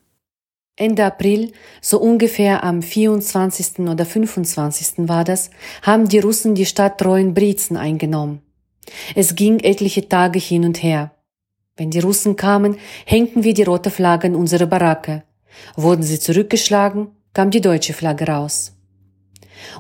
Ende 0.78 1.04
April, 1.04 1.52
so 1.82 2.00
ungefähr 2.00 2.64
am 2.64 2.82
24. 2.82 3.80
oder 3.80 4.06
25. 4.06 5.10
war 5.10 5.24
das, 5.24 5.50
haben 5.82 6.08
die 6.08 6.20
Russen 6.20 6.56
die 6.56 6.68
Stadt 6.68 7.00
Treuenbrietzen 7.00 7.76
eingenommen. 7.76 8.42
Es 9.16 9.36
ging 9.36 9.60
etliche 9.60 10.08
Tage 10.08 10.40
hin 10.40 10.64
und 10.64 10.82
her. 10.82 11.12
Wenn 11.78 11.92
die 11.92 12.00
Russen 12.00 12.36
kamen, 12.36 12.78
hängten 13.06 13.44
wir 13.44 13.54
die 13.54 13.64
rote 13.64 13.92
Flagge 13.92 14.28
in 14.28 14.36
unsere 14.36 14.66
Baracke. 14.66 15.24
Wurden 15.76 16.04
sie 16.04 16.20
zurückgeschlagen, 16.20 17.10
kam 17.34 17.52
die 17.52 17.62
deutsche 17.62 17.94
Flagge 17.94 18.28
raus. 18.28 18.74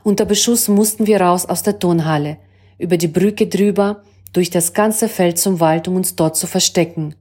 Unter 0.04 0.26
Beschuss 0.26 0.68
mussten 0.68 1.08
wir 1.08 1.22
raus 1.22 1.46
aus 1.46 1.64
der 1.64 1.80
Turnhalle, 1.80 2.38
über 2.78 2.98
die 2.98 3.08
Brücke 3.08 3.48
drüber, 3.48 4.04
durch 4.32 4.52
das 4.52 4.74
ganze 4.74 5.10
Feld 5.10 5.40
zum 5.40 5.60
Wald, 5.60 5.88
um 5.88 5.96
uns 5.96 6.16
dort 6.16 6.36
zu 6.36 6.46
verstecken. 6.46 7.16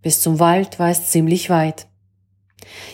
Bis 0.00 0.20
zum 0.20 0.38
Wald 0.38 0.78
war 0.78 0.90
es 0.90 1.10
ziemlich 1.10 1.50
weit. 1.50 1.86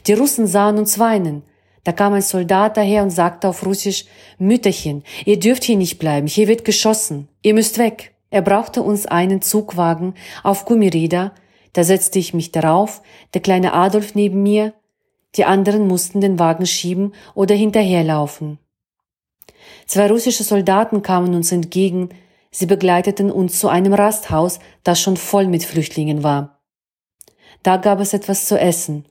Die 0.07 0.15
Russen 0.15 0.47
sahen 0.47 0.79
uns 0.79 0.99
weinen. 0.99 1.43
Da 1.85 1.93
kam 1.93 2.12
ein 2.15 2.23
Soldat 2.23 2.77
daher 2.77 3.03
und 3.03 3.11
sagte 3.11 3.49
auf 3.49 3.65
Russisch, 3.67 4.07
Mütterchen, 4.39 5.03
ihr 5.25 5.39
dürft 5.39 5.65
hier 5.65 5.77
nicht 5.77 5.99
bleiben, 5.99 6.27
hier 6.27 6.47
wird 6.49 6.65
geschossen, 6.65 7.29
ihr 7.43 7.55
müsst 7.55 7.79
weg. 7.79 8.15
Er 8.30 8.42
brauchte 8.42 8.82
uns 8.82 9.06
einen 9.06 9.42
Zugwagen 9.42 10.14
auf 10.42 10.64
Gummiräder, 10.64 11.32
da 11.72 11.84
setzte 11.84 12.18
ich 12.18 12.34
mich 12.34 12.52
darauf, 12.52 13.02
der 13.34 13.42
kleine 13.42 13.75
Adolf 13.75 14.14
neben 14.14 14.42
mir, 14.42 14.72
die 15.37 15.44
anderen 15.44 15.87
mussten 15.87 16.20
den 16.20 16.38
Wagen 16.38 16.66
schieben 16.66 17.12
oder 17.34 17.54
hinterherlaufen. 17.54 18.58
Zwei 19.87 20.08
russische 20.08 20.44
Soldaten 20.44 21.02
kamen 21.02 21.34
uns 21.34 21.52
entgegen, 21.52 22.10
sie 22.50 22.66
begleiteten 22.66 23.30
uns 23.30 23.58
zu 23.58 23.68
einem 23.68 23.94
Rasthaus, 23.94 24.58
das 24.82 25.00
schon 25.00 25.16
voll 25.16 25.46
mit 25.46 25.64
Flüchtlingen 25.64 26.22
war. 26.22 26.60
Da 27.62 27.76
gab 27.76 28.00
es 28.00 28.12
etwas 28.12 28.46
zu 28.46 28.58
essen. 28.58 29.06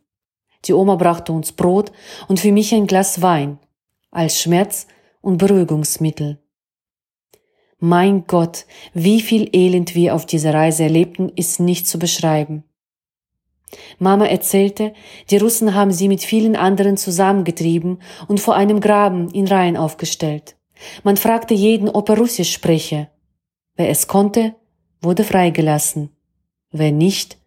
Die 0.65 0.73
Oma 0.73 0.95
brachte 0.95 1.31
uns 1.31 1.51
Brot 1.51 1.91
und 2.27 2.39
für 2.39 2.51
mich 2.51 2.73
ein 2.73 2.87
Glas 2.87 3.21
Wein 3.21 3.59
als 4.11 4.41
Schmerz- 4.41 4.87
und 5.21 5.37
Beruhigungsmittel. 5.37 6.39
Mein 7.79 8.25
Gott, 8.27 8.65
wie 8.93 9.21
viel 9.21 9.49
Elend 9.53 9.95
wir 9.95 10.13
auf 10.13 10.25
dieser 10.25 10.53
Reise 10.53 10.83
erlebten, 10.83 11.31
ist 11.35 11.59
nicht 11.59 11.87
zu 11.87 11.97
beschreiben. 11.97 12.63
Mama 13.99 14.25
erzählte, 14.25 14.93
die 15.29 15.37
Russen 15.37 15.75
haben 15.75 15.91
sie 15.91 16.07
mit 16.07 16.21
vielen 16.21 16.55
anderen 16.55 16.97
zusammengetrieben 16.97 18.01
und 18.27 18.39
vor 18.39 18.55
einem 18.55 18.81
Graben 18.81 19.29
in 19.29 19.47
Reihen 19.47 19.77
aufgestellt. 19.77 20.55
Man 21.03 21.17
fragte 21.17 21.53
jeden, 21.53 21.89
ob 21.89 22.09
er 22.09 22.17
Russisch 22.17 22.51
spreche. 22.51 23.09
Wer 23.75 23.89
es 23.89 24.07
konnte, 24.07 24.55
wurde 25.01 25.23
freigelassen. 25.23 26.09
Wer 26.71 26.91
nicht, 26.91 27.37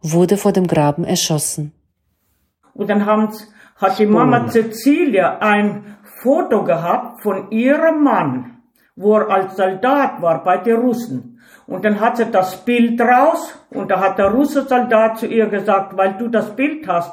wurde 0.00 0.36
vor 0.36 0.52
dem 0.52 0.66
Graben 0.66 1.04
erschossen. 1.04 1.72
Und 2.74 2.88
dann 2.88 3.04
haben, 3.06 3.28
hat 3.76 3.98
die 3.98 4.06
Mama 4.06 4.48
Cecilia 4.48 5.38
ein 5.38 5.96
Foto 6.22 6.64
gehabt 6.64 7.22
von 7.22 7.50
ihrem 7.50 8.02
Mann, 8.02 8.53
wo 8.96 9.16
er 9.16 9.28
als 9.30 9.56
Soldat 9.56 10.22
war 10.22 10.42
bei 10.44 10.58
den 10.58 10.76
Russen. 10.76 11.40
Und 11.66 11.84
dann 11.84 11.98
hat 12.00 12.16
sie 12.18 12.26
das 12.26 12.56
Bild 12.64 13.00
raus 13.00 13.54
und 13.70 13.90
da 13.90 14.00
hat 14.00 14.18
der 14.18 14.26
russische 14.30 14.66
Soldat 14.68 15.18
zu 15.18 15.26
ihr 15.26 15.46
gesagt, 15.46 15.96
weil 15.96 16.14
du 16.18 16.28
das 16.28 16.54
Bild 16.54 16.86
hast, 16.86 17.12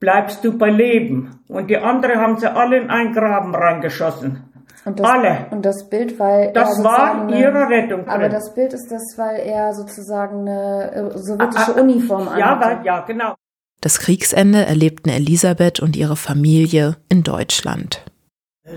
bleibst 0.00 0.44
du 0.44 0.56
bei 0.58 0.70
Leben. 0.70 1.40
Und 1.48 1.68
die 1.70 1.76
anderen 1.78 2.20
haben 2.20 2.38
sie 2.38 2.50
alle 2.52 2.76
in 2.78 2.90
einen 2.90 3.12
Graben 3.12 3.54
reingeschossen. 3.54 4.44
Und 4.84 5.00
das, 5.00 5.06
Alle. 5.08 5.46
Und 5.50 5.64
das 5.66 5.88
Bild, 5.90 6.18
weil 6.18 6.52
Das 6.52 6.82
war 6.82 7.20
eine- 7.22 7.38
ihre 7.38 7.68
Rettung. 7.68 8.08
Aber 8.08 8.22
drin. 8.22 8.32
das 8.32 8.54
Bild 8.54 8.72
ist 8.72 8.88
das, 8.90 9.02
weil 9.18 9.40
er 9.40 9.74
sozusagen 9.74 10.48
eine 10.48 10.92
äh, 11.14 11.18
sowjetische 11.18 11.72
Ah, 11.74 11.76
ah, 11.76 11.80
Uniform 11.80 12.28
ja, 12.38 12.46
anhatte. 12.54 12.76
weil, 12.78 12.86
ja, 12.86 13.00
genau. 13.00 13.34
Das 13.80 13.98
Kriegsende 13.98 14.64
erlebten 14.64 15.10
Elisabeth 15.10 15.80
und 15.80 15.94
ihre 15.96 16.16
Familie 16.16 16.96
in 17.08 17.22
Deutschland. 17.22 18.02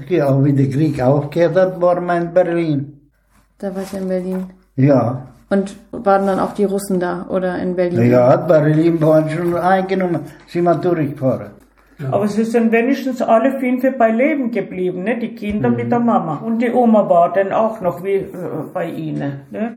Ja, 0.10 0.44
wie 0.44 0.54
der 0.54 0.70
Krieg 0.70 1.02
aufgehört 1.02 1.56
hat, 1.56 1.82
waren 1.82 2.06
wir 2.06 2.18
in 2.18 2.34
Berlin. 2.34 3.10
Da 3.58 3.74
war 3.76 3.84
ich 3.84 3.94
in 3.94 4.08
Berlin. 4.08 4.46
Ja. 4.76 5.28
Und 5.50 5.76
waren 5.92 6.26
dann 6.28 6.40
auch 6.40 6.54
die 6.54 6.64
Russen 6.64 7.00
da 7.00 7.26
oder 7.30 7.60
in 7.60 7.76
Berlin? 7.76 8.10
Ja, 8.10 8.36
Berlin 8.38 9.02
waren 9.02 9.30
schon 9.30 9.56
eingenommen, 9.56 10.22
sind 10.48 10.64
wir 10.64 10.76
durchgefahren. 10.76 11.52
Aber 12.10 12.28
sie 12.28 12.46
sind 12.46 12.72
wenigstens 12.72 13.22
alle 13.22 13.60
fünf 13.60 13.84
bei 13.98 14.10
Leben 14.10 14.50
geblieben, 14.50 15.04
ne? 15.04 15.20
die 15.20 15.36
Kinder 15.36 15.70
Mhm. 15.70 15.76
mit 15.76 15.92
der 15.92 16.00
Mama. 16.00 16.38
Und 16.38 16.60
die 16.60 16.72
Oma 16.72 17.08
war 17.08 17.32
dann 17.34 17.52
auch 17.52 17.80
noch 17.82 18.04
wie 18.04 18.16
äh, 18.16 18.28
bei 18.74 18.90
ihnen. 18.90 19.42
Ne? 19.52 19.76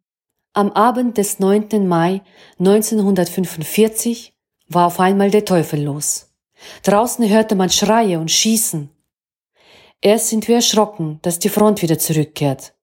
Am 0.55 0.71
Abend 0.73 1.19
des 1.19 1.39
9. 1.41 1.87
Mai 1.87 2.23
1945 2.61 4.33
war 4.69 4.87
auf 4.87 5.01
einmal 5.01 5.31
der 5.31 5.45
Teufel 5.45 5.83
los. 5.83 6.31
Draußen 6.85 7.29
hörte 7.29 7.57
man 7.57 7.69
Schreie 7.69 8.19
und 8.19 8.31
Schießen. 8.31 8.89
Erst 10.02 10.30
sind 10.30 10.48
wir 10.48 10.56
erschrocken, 10.56 11.20
dass 11.22 11.40
die 11.40 11.50
Front 11.50 11.82
wieder 11.82 12.00
zurückkehrt. 12.00 12.74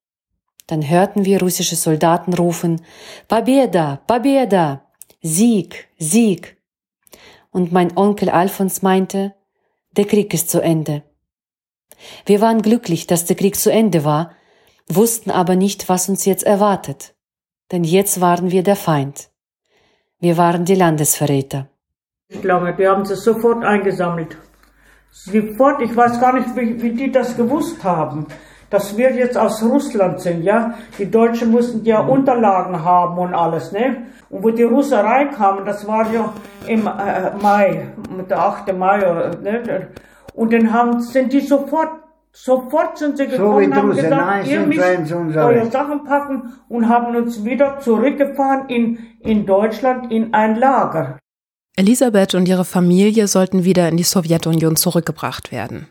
Dann 0.66 0.88
hörten 0.88 1.24
wir 1.24 1.40
russische 1.40 1.76
Soldaten 1.76 2.34
rufen, 2.34 2.82
Победа, 3.28 4.02
Победа, 4.06 4.86
Sieg, 5.22 5.88
Sieg. 5.98 6.56
Und 7.50 7.72
mein 7.72 7.96
Onkel 7.96 8.28
Alfons 8.28 8.82
meinte, 8.82 9.34
der 9.92 10.04
Krieg 10.04 10.34
ist 10.34 10.50
zu 10.50 10.60
Ende. 10.60 11.02
Wir 12.26 12.40
waren 12.40 12.60
glücklich, 12.62 13.06
dass 13.06 13.24
der 13.24 13.36
Krieg 13.36 13.56
zu 13.56 13.72
Ende 13.72 14.04
war, 14.04 14.32
wussten 14.88 15.30
aber 15.30 15.56
nicht, 15.56 15.88
was 15.88 16.08
uns 16.08 16.24
jetzt 16.24 16.44
erwartet. 16.44 17.14
Denn 17.72 17.84
jetzt 17.84 18.20
waren 18.20 18.50
wir 18.50 18.62
der 18.62 18.76
Feind. 18.76 19.30
Wir 20.18 20.36
waren 20.36 20.64
die 20.64 20.74
Landesverräter. 20.74 21.68
Ich 22.28 22.40
glaube, 22.40 22.74
die 22.74 22.86
haben 22.86 23.04
sie 23.04 23.16
sofort 23.16 23.64
eingesammelt. 23.64 24.36
Sofort, 25.11 25.81
ich 25.81 25.95
weiß 25.95 26.19
gar 26.21 26.33
nicht, 26.33 26.55
wie, 26.55 26.81
wie 26.81 26.93
die 26.93 27.11
das 27.11 27.35
gewusst 27.35 27.83
haben, 27.83 28.27
dass 28.69 28.95
wir 28.97 29.11
jetzt 29.11 29.37
aus 29.37 29.61
Russland 29.61 30.21
sind, 30.21 30.43
ja. 30.43 30.73
Die 30.97 31.11
Deutschen 31.11 31.51
mussten 31.51 31.83
ja 31.83 31.99
Unterlagen 31.99 32.83
haben 32.83 33.17
und 33.17 33.33
alles, 33.33 33.73
ne. 33.73 34.07
Und 34.29 34.43
wo 34.43 34.49
die 34.49 34.63
Russen 34.63 34.99
reinkamen, 34.99 35.65
das 35.65 35.85
war 35.85 36.09
ja 36.13 36.33
im 36.65 36.87
äh, 36.87 37.31
Mai, 37.41 37.89
der 38.29 38.39
8. 38.39 38.73
Mai, 38.77 38.99
ne. 39.43 39.89
Und 40.33 40.53
dann 40.53 40.71
haben, 40.71 41.01
sind 41.01 41.33
die 41.33 41.41
sofort, 41.41 41.89
sofort 42.31 42.97
sind 42.97 43.17
sie 43.17 43.27
gekommen 43.27 43.69
die 43.69 43.75
haben 43.77 43.89
Russen, 43.89 44.03
gesagt, 44.03 44.25
nein, 44.25 44.45
ihr 44.45 44.59
müsst 44.65 45.35
eure. 45.35 45.65
Sachen 45.65 46.05
packen 46.05 46.53
und 46.69 46.87
haben 46.87 47.13
uns 47.17 47.43
wieder 47.43 47.79
zurückgefahren 47.79 48.69
in, 48.69 48.97
in 49.19 49.45
Deutschland 49.45 50.09
in 50.09 50.33
ein 50.33 50.55
Lager. 50.55 51.20
Elisabeth 51.75 52.35
und 52.35 52.47
ihre 52.47 52.65
Familie 52.65 53.27
sollten 53.27 53.63
wieder 53.63 53.87
in 53.87 53.97
die 53.97 54.03
Sowjetunion 54.03 54.75
zurückgebracht 54.75 55.51
werden. 55.51 55.87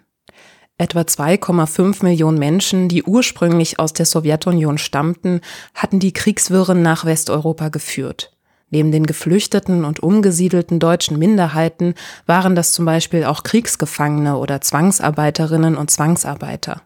Etwa 0.76 1.00
2,5 1.00 2.04
Millionen 2.04 2.38
Menschen, 2.38 2.88
die 2.88 3.02
ursprünglich 3.02 3.78
aus 3.78 3.92
der 3.92 4.06
Sowjetunion 4.06 4.78
stammten, 4.78 5.40
hatten 5.74 5.98
die 5.98 6.12
Kriegswirren 6.12 6.80
nach 6.82 7.04
Westeuropa 7.04 7.68
geführt. 7.68 8.34
Neben 8.70 8.92
den 8.92 9.04
geflüchteten 9.04 9.84
und 9.84 10.00
umgesiedelten 10.00 10.78
deutschen 10.78 11.18
Minderheiten 11.18 11.94
waren 12.24 12.54
das 12.54 12.72
zum 12.72 12.84
Beispiel 12.84 13.24
auch 13.24 13.42
Kriegsgefangene 13.42 14.36
oder 14.36 14.60
Zwangsarbeiterinnen 14.60 15.76
und 15.76 15.90
Zwangsarbeiter. 15.90 16.82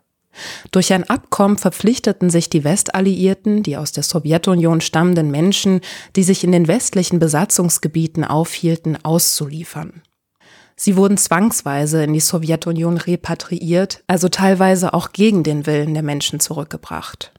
Durch 0.70 0.92
ein 0.92 1.08
Abkommen 1.08 1.58
verpflichteten 1.58 2.30
sich 2.30 2.50
die 2.50 2.64
Westalliierten, 2.64 3.62
die 3.62 3.76
aus 3.76 3.92
der 3.92 4.02
Sowjetunion 4.02 4.80
stammenden 4.80 5.30
Menschen, 5.30 5.80
die 6.16 6.22
sich 6.22 6.44
in 6.44 6.52
den 6.52 6.68
westlichen 6.68 7.18
Besatzungsgebieten 7.18 8.24
aufhielten, 8.24 9.02
auszuliefern. 9.04 10.02
Sie 10.76 10.96
wurden 10.96 11.16
zwangsweise 11.16 12.02
in 12.02 12.12
die 12.12 12.20
Sowjetunion 12.20 12.96
repatriiert, 12.96 14.02
also 14.06 14.28
teilweise 14.28 14.92
auch 14.92 15.12
gegen 15.12 15.44
den 15.44 15.66
Willen 15.66 15.94
der 15.94 16.02
Menschen 16.02 16.40
zurückgebracht. 16.40 17.32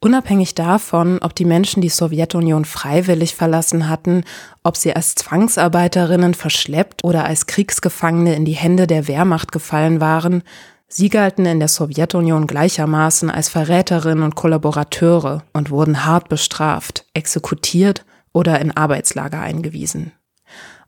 Unabhängig 0.00 0.54
davon, 0.54 1.18
ob 1.22 1.34
die 1.34 1.44
Menschen 1.44 1.82
die 1.82 1.88
Sowjetunion 1.88 2.64
freiwillig 2.64 3.34
verlassen 3.34 3.88
hatten, 3.88 4.22
ob 4.62 4.76
sie 4.76 4.94
als 4.94 5.16
Zwangsarbeiterinnen 5.16 6.34
verschleppt 6.34 7.02
oder 7.02 7.24
als 7.24 7.46
Kriegsgefangene 7.46 8.36
in 8.36 8.44
die 8.44 8.52
Hände 8.52 8.86
der 8.86 9.08
Wehrmacht 9.08 9.50
gefallen 9.50 10.00
waren, 10.00 10.44
sie 10.88 11.08
galten 11.08 11.46
in 11.46 11.58
der 11.60 11.68
Sowjetunion 11.68 12.46
gleichermaßen 12.46 13.30
als 13.30 13.48
Verräterinnen 13.48 14.24
und 14.24 14.34
Kollaborateure 14.34 15.42
und 15.52 15.70
wurden 15.70 16.04
hart 16.04 16.28
bestraft, 16.28 17.06
exekutiert 17.14 18.04
oder 18.32 18.60
in 18.60 18.76
Arbeitslager 18.76 19.40
eingewiesen. 19.40 20.12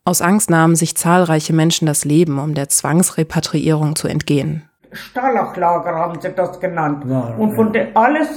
Aus 0.04 0.22
Angst 0.22 0.50
nahmen 0.50 0.76
sich 0.76 0.96
zahlreiche 0.96 1.52
Menschen 1.52 1.86
das 1.86 2.04
Leben, 2.04 2.38
um 2.38 2.54
der 2.54 2.68
Zwangsrepatriierung 2.68 3.96
zu 3.96 4.08
entgehen. 4.08 4.68
Stallachlager 4.92 5.94
haben 5.94 6.20
sie 6.20 6.30
das 6.30 6.58
genannt. 6.58 7.04
Ja, 7.08 7.34
und 7.38 7.54
von 7.54 7.72
der 7.72 7.96
alles 7.96 8.28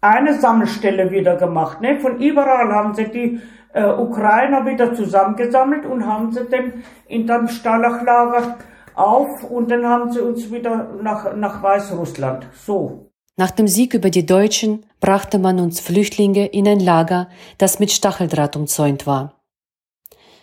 eine 0.00 0.38
Sammelstelle 0.38 1.10
wieder 1.10 1.36
gemacht. 1.36 1.80
Ne? 1.80 2.00
Von 2.00 2.20
überall 2.20 2.72
haben 2.72 2.94
sie 2.94 3.04
die 3.04 3.40
äh, 3.72 3.84
Ukrainer 3.84 4.66
wieder 4.66 4.94
zusammengesammelt 4.94 5.86
und 5.86 6.06
haben 6.06 6.32
sie 6.32 6.44
dann 6.50 6.72
in 7.06 7.26
dem 7.26 7.48
Stallachlager 7.48 8.56
auf 8.94 9.44
und 9.44 9.70
dann 9.70 9.86
haben 9.86 10.12
sie 10.12 10.20
uns 10.20 10.50
wieder 10.50 10.90
nach, 11.02 11.34
nach 11.34 11.62
Weißrussland. 11.62 12.46
So. 12.64 13.10
Nach 13.36 13.50
dem 13.50 13.66
Sieg 13.66 13.94
über 13.94 14.10
die 14.10 14.26
Deutschen 14.26 14.84
brachte 15.00 15.38
man 15.38 15.58
uns 15.58 15.80
Flüchtlinge 15.80 16.46
in 16.46 16.68
ein 16.68 16.80
Lager, 16.80 17.28
das 17.58 17.78
mit 17.78 17.90
Stacheldraht 17.90 18.56
umzäunt 18.56 19.06
war. 19.06 19.42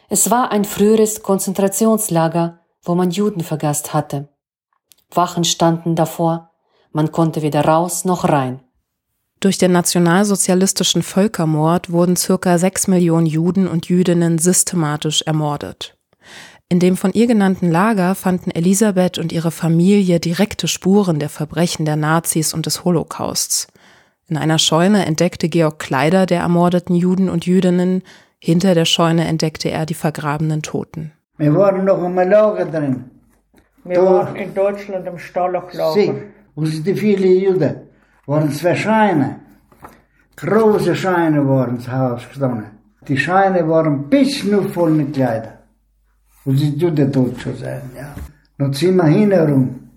Es 0.09 0.31
war 0.31 0.51
ein 0.51 0.65
früheres 0.65 1.21
Konzentrationslager, 1.21 2.59
wo 2.81 2.95
man 2.95 3.12
Juden 3.12 3.41
vergast 3.41 3.93
hatte. 3.93 4.29
Wachen 5.12 5.43
standen 5.43 5.95
davor, 5.95 6.51
man 6.91 7.12
konnte 7.12 7.43
weder 7.43 7.65
raus 7.65 8.05
noch 8.05 8.27
rein. 8.27 8.62
Durch 9.39 9.57
den 9.57 9.71
nationalsozialistischen 9.71 11.03
Völkermord 11.03 11.91
wurden 11.91 12.15
circa 12.15 12.57
sechs 12.57 12.88
Millionen 12.88 13.27
Juden 13.27 13.67
und 13.67 13.88
Jüdinnen 13.88 14.38
systematisch 14.39 15.21
ermordet. 15.21 15.98
In 16.71 16.79
dem 16.79 16.97
von 16.97 17.12
ihr 17.13 17.25
genannten 17.25 17.71
Lager 17.71 18.13
fanden 18.13 18.51
Elisabeth 18.51 19.17
und 19.17 19.32
ihre 19.32 19.49
Familie 19.49 20.19
direkte 20.19 20.67
Spuren 20.67 21.17
der 21.17 21.29
Verbrechen 21.29 21.84
der 21.84 21.95
Nazis 21.95 22.53
und 22.53 22.67
des 22.67 22.86
Holocausts. 22.86 23.67
In 24.27 24.38
einer 24.38 24.60
Scheune 24.60 25.05
entdeckte 25.08 25.49
Georg 25.49 25.79
Kleider 25.79 26.27
der 26.27 26.41
ermordeten 26.41 26.95
Juden 26.95 27.27
und 27.29 27.47
Jüdinnen, 27.47 28.03
hinter 28.38 28.75
der 28.75 28.86
Scheune 28.86 29.27
entdeckte 29.27 29.71
er 29.71 29.88
die 29.88 29.95
vergrabenen 29.95 30.62
Toten. 30.62 31.12
Wir 31.38 31.55
waren 31.55 31.86
noch 31.86 32.03
im 32.03 32.15
Lager 32.15 32.65
drin. 32.65 33.05
Wir 33.84 33.95
Da- 33.95 34.05
waren 34.05 34.36
in 34.36 34.53
Deutschland 34.53 35.08
im 35.08 35.17
Stallachlager. 35.17 35.93
Sie, 35.93 36.13
wo 36.53 36.65
sind 36.65 36.86
die 36.86 36.93
vielen 36.93 37.39
Juden? 37.39 37.75
Waren 38.27 38.51
zwei 38.51 38.75
Scheine. 38.75 39.39
Große 40.36 40.95
Scheine 40.95 41.47
waren 41.47 41.77
ins 41.77 41.89
Haus 41.91 42.27
gestanden. 42.27 42.65
Die 43.08 43.17
Scheine 43.17 43.67
waren 43.67 44.08
bis 44.08 44.43
nur 44.43 44.69
voll 44.69 44.91
mit 44.91 45.13
Kleidern. 45.13 45.53
Wo 46.45 46.54
sie 46.54 46.69
Juden 46.75 47.12
tot 47.12 47.39
schon 47.39 47.56
sein, 47.56 47.89
ja. 47.95 48.15
Noch 48.58 48.73
sind 48.73 48.95
wir 48.97 49.06
hinherum. 49.06 49.89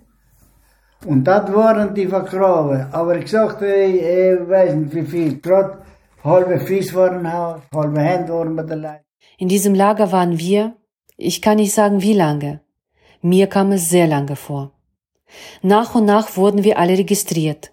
Und 1.05 1.25
das 1.25 1.53
waren 1.53 1.95
die 1.95 2.07
vergraben. 2.07 2.87
Aber 2.93 3.17
ich 3.17 3.31
sagte, 3.31 3.67
ich, 3.67 4.03
ich 4.03 4.49
weiß 4.49 4.75
nicht 4.75 4.95
wie 4.95 5.03
viel. 5.03 5.41
Gerade 5.41 5.79
halbe 6.23 6.61
Fies 6.61 6.95
waren 6.95 7.33
Haus, 7.33 7.61
halbe 7.75 8.01
Hände 8.01 8.33
waren 8.33 8.55
mit 8.55 8.69
der 8.69 8.77
Leid. 8.77 9.03
In 9.39 9.49
diesem 9.49 9.75
Lager 9.75 10.13
waren 10.13 10.39
wir, 10.39 10.77
ich 11.17 11.43
kann 11.43 11.57
nicht 11.57 11.73
sagen 11.73 12.03
wie 12.03 12.15
lange. 12.15 12.61
Mir 13.21 13.49
kam 13.49 13.73
es 13.73 13.89
sehr 13.89 14.07
lange 14.07 14.37
vor. 14.37 14.73
Nach 15.63 15.95
und 15.95 16.05
nach 16.05 16.37
wurden 16.37 16.63
wir 16.63 16.79
alle 16.79 16.97
registriert. 16.99 17.73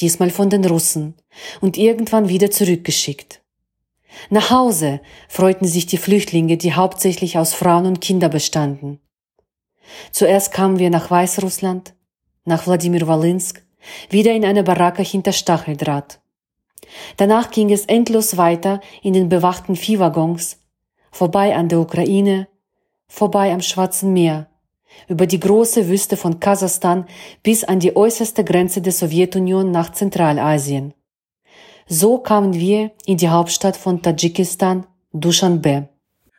Diesmal 0.00 0.30
von 0.30 0.48
den 0.48 0.64
Russen 0.64 1.14
und 1.60 1.76
irgendwann 1.76 2.28
wieder 2.28 2.50
zurückgeschickt. 2.50 3.41
Nach 4.30 4.50
Hause 4.50 5.00
freuten 5.28 5.66
sich 5.66 5.86
die 5.86 5.98
Flüchtlinge, 5.98 6.56
die 6.56 6.74
hauptsächlich 6.74 7.38
aus 7.38 7.54
Frauen 7.54 7.86
und 7.86 8.00
Kindern 8.00 8.30
bestanden. 8.30 9.00
Zuerst 10.10 10.52
kamen 10.52 10.78
wir 10.78 10.90
nach 10.90 11.10
Weißrussland, 11.10 11.94
nach 12.44 12.66
Wladimir 12.66 13.06
Wolinsk, 13.06 13.64
wieder 14.10 14.32
in 14.32 14.44
eine 14.44 14.62
Baracke 14.62 15.02
hinter 15.02 15.32
Stacheldraht. 15.32 16.20
Danach 17.16 17.50
ging 17.50 17.70
es 17.70 17.86
endlos 17.86 18.36
weiter 18.36 18.80
in 19.02 19.12
den 19.12 19.28
bewachten 19.28 19.76
Viehwaggons, 19.76 20.58
vorbei 21.10 21.54
an 21.54 21.68
der 21.68 21.80
Ukraine, 21.80 22.48
vorbei 23.06 23.52
am 23.52 23.60
Schwarzen 23.60 24.12
Meer, 24.12 24.48
über 25.08 25.26
die 25.26 25.40
große 25.40 25.88
Wüste 25.88 26.16
von 26.16 26.40
Kasachstan 26.40 27.06
bis 27.42 27.64
an 27.64 27.80
die 27.80 27.96
äußerste 27.96 28.44
Grenze 28.44 28.82
der 28.82 28.92
Sowjetunion 28.92 29.70
nach 29.70 29.92
Zentralasien. 29.92 30.94
So 31.86 32.18
kamen 32.18 32.54
wir 32.54 32.92
in 33.06 33.16
die 33.16 33.28
Hauptstadt 33.28 33.76
von 33.76 34.02
Tadschikistan, 34.02 34.86
Duschanbe. 35.12 35.88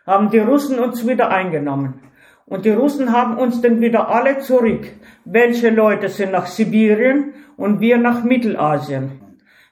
haben 0.06 0.30
die 0.30 0.40
Russen 0.40 0.80
uns 0.80 1.08
wieder 1.08 1.30
eingenommen. 1.30 2.02
Und 2.46 2.66
die 2.66 2.72
Russen 2.72 3.14
haben 3.14 3.38
uns 3.38 3.62
dann 3.62 3.80
wieder 3.80 4.10
alle 4.10 4.40
zurück. 4.40 4.86
Welche 5.26 5.70
Leute 5.70 6.10
sind 6.10 6.32
nach 6.32 6.48
Sibirien 6.48 7.34
und 7.56 7.80
wir 7.80 7.98
nach 7.98 8.24
Mittelasien. 8.24 9.20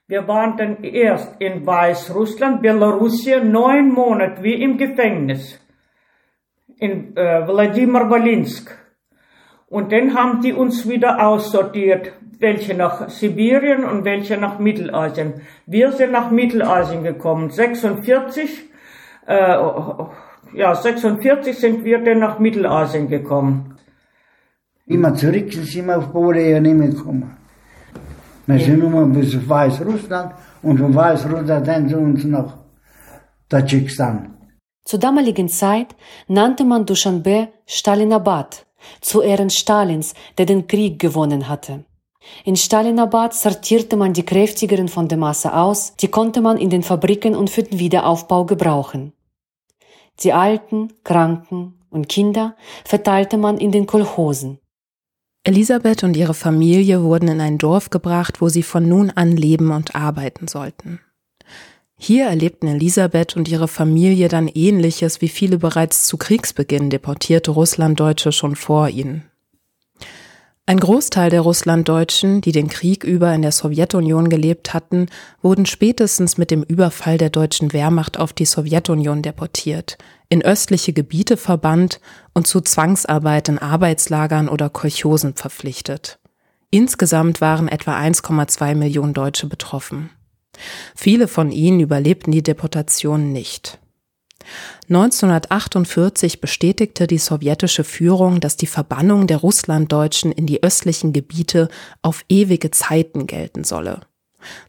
Wir 0.07 0.27
waren 0.27 0.57
dann 0.57 0.83
erst 0.83 1.39
in 1.39 1.65
Weißrussland, 1.65 2.61
Belarusien, 2.61 3.51
neun 3.51 3.91
Monate 3.91 4.43
wie 4.43 4.61
im 4.61 4.77
Gefängnis. 4.77 5.59
In 6.77 7.15
äh, 7.15 7.47
Wladimir 7.47 8.09
Wolinsk. 8.09 8.77
Und 9.67 9.91
dann 9.91 10.15
haben 10.15 10.41
die 10.41 10.53
uns 10.53 10.87
wieder 10.87 11.25
aussortiert, 11.25 12.13
welche 12.41 12.73
nach 12.73 13.09
Sibirien 13.09 13.83
und 13.85 14.03
welche 14.03 14.35
nach 14.35 14.59
Mittelasien. 14.59 15.41
Wir 15.65 15.91
sind 15.91 16.11
nach 16.11 16.31
Mittelasien 16.31 17.03
gekommen, 17.03 17.49
46 17.49 18.71
äh, 19.27 19.57
ja, 20.53 20.75
46 20.75 21.57
sind 21.57 21.85
wir 21.85 22.03
dann 22.03 22.19
nach 22.19 22.39
Mittelasien 22.39 23.07
gekommen. 23.07 23.77
Immer 24.85 25.13
zurück 25.15 25.53
sind 25.53 25.85
wir 25.85 25.97
auf 25.97 26.11
Polen 26.11 26.49
ja 26.49 26.59
nicht 26.59 26.75
mehr 26.75 26.89
gekommen. 26.89 27.37
Wir 28.47 28.59
sind 28.59 28.79
nur 28.79 29.05
bis 29.05 29.47
Weißrussland 29.47 30.33
und 30.63 30.77
von 30.79 30.93
Weißrussland 30.93 31.67
dann 31.67 31.87
zu 31.87 31.97
uns 31.97 32.23
nach 32.25 32.57
Tadschikistan. 33.47 34.33
Zur 34.83 34.99
damaligen 34.99 35.47
Zeit 35.47 35.95
nannte 36.27 36.65
man 36.65 36.85
Duschanbe 36.85 37.49
Stalinabad, 37.65 38.65
zu 38.99 39.21
Ehren 39.21 39.51
Stalins, 39.51 40.13
der 40.37 40.47
den 40.47 40.67
Krieg 40.67 40.99
gewonnen 40.99 41.47
hatte. 41.47 41.85
In 42.45 42.55
Stalinabad 42.55 43.33
sortierte 43.33 43.97
man 43.97 44.13
die 44.13 44.25
Kräftigeren 44.25 44.87
von 44.87 45.07
der 45.07 45.17
Masse 45.17 45.53
aus, 45.53 45.95
die 45.95 46.07
konnte 46.07 46.41
man 46.41 46.57
in 46.57 46.69
den 46.69 46.83
Fabriken 46.83 47.35
und 47.35 47.49
für 47.49 47.63
den 47.63 47.79
Wiederaufbau 47.79 48.45
gebrauchen. 48.45 49.13
Die 50.19 50.33
Alten, 50.33 50.93
Kranken 51.03 51.79
und 51.89 52.09
Kinder 52.09 52.55
verteilte 52.85 53.37
man 53.37 53.57
in 53.57 53.71
den 53.71 53.87
Kolchosen. 53.87 54.59
Elisabeth 55.43 56.03
und 56.03 56.15
ihre 56.15 56.35
Familie 56.35 57.01
wurden 57.01 57.27
in 57.27 57.41
ein 57.41 57.57
Dorf 57.57 57.89
gebracht, 57.89 58.41
wo 58.41 58.49
sie 58.49 58.61
von 58.61 58.87
nun 58.87 59.09
an 59.09 59.35
leben 59.35 59.71
und 59.71 59.95
arbeiten 59.95 60.47
sollten. 60.47 60.99
Hier 61.97 62.25
erlebten 62.25 62.67
Elisabeth 62.67 63.35
und 63.35 63.47
ihre 63.47 63.67
Familie 63.67 64.27
dann 64.27 64.47
Ähnliches 64.47 65.21
wie 65.21 65.29
viele 65.29 65.57
bereits 65.57 66.05
zu 66.05 66.17
Kriegsbeginn 66.17 66.91
deportierte 66.91 67.51
Russlanddeutsche 67.51 68.31
schon 68.31 68.55
vor 68.55 68.89
ihnen. 68.89 69.30
Ein 70.71 70.79
Großteil 70.79 71.29
der 71.29 71.41
Russlanddeutschen, 71.41 72.39
die 72.39 72.53
den 72.53 72.69
Krieg 72.69 73.03
über 73.03 73.33
in 73.33 73.41
der 73.41 73.51
Sowjetunion 73.51 74.29
gelebt 74.29 74.73
hatten, 74.73 75.07
wurden 75.41 75.65
spätestens 75.65 76.37
mit 76.37 76.49
dem 76.49 76.63
Überfall 76.63 77.17
der 77.17 77.29
deutschen 77.29 77.73
Wehrmacht 77.73 78.17
auf 78.17 78.31
die 78.31 78.45
Sowjetunion 78.45 79.21
deportiert, 79.21 79.97
in 80.29 80.41
östliche 80.41 80.93
Gebiete 80.93 81.35
verbannt 81.35 81.99
und 82.33 82.47
zu 82.47 82.61
Zwangsarbeit 82.61 83.49
in 83.49 83.57
Arbeitslagern 83.57 84.47
oder 84.47 84.69
Kolchosen 84.69 85.33
verpflichtet. 85.33 86.19
Insgesamt 86.69 87.41
waren 87.41 87.67
etwa 87.67 87.99
1,2 87.99 88.73
Millionen 88.73 89.13
Deutsche 89.13 89.47
betroffen. 89.47 90.09
Viele 90.95 91.27
von 91.27 91.51
ihnen 91.51 91.81
überlebten 91.81 92.31
die 92.31 92.43
Deportation 92.43 93.33
nicht. 93.33 93.77
1948 94.89 96.41
bestätigte 96.41 97.07
die 97.07 97.17
sowjetische 97.17 97.83
Führung, 97.83 98.39
dass 98.39 98.57
die 98.57 98.67
Verbannung 98.67 99.27
der 99.27 99.37
Russlanddeutschen 99.37 100.31
in 100.31 100.45
die 100.45 100.63
östlichen 100.63 101.13
Gebiete 101.13 101.69
auf 102.01 102.23
ewige 102.29 102.71
Zeiten 102.71 103.27
gelten 103.27 103.63
solle. 103.63 104.01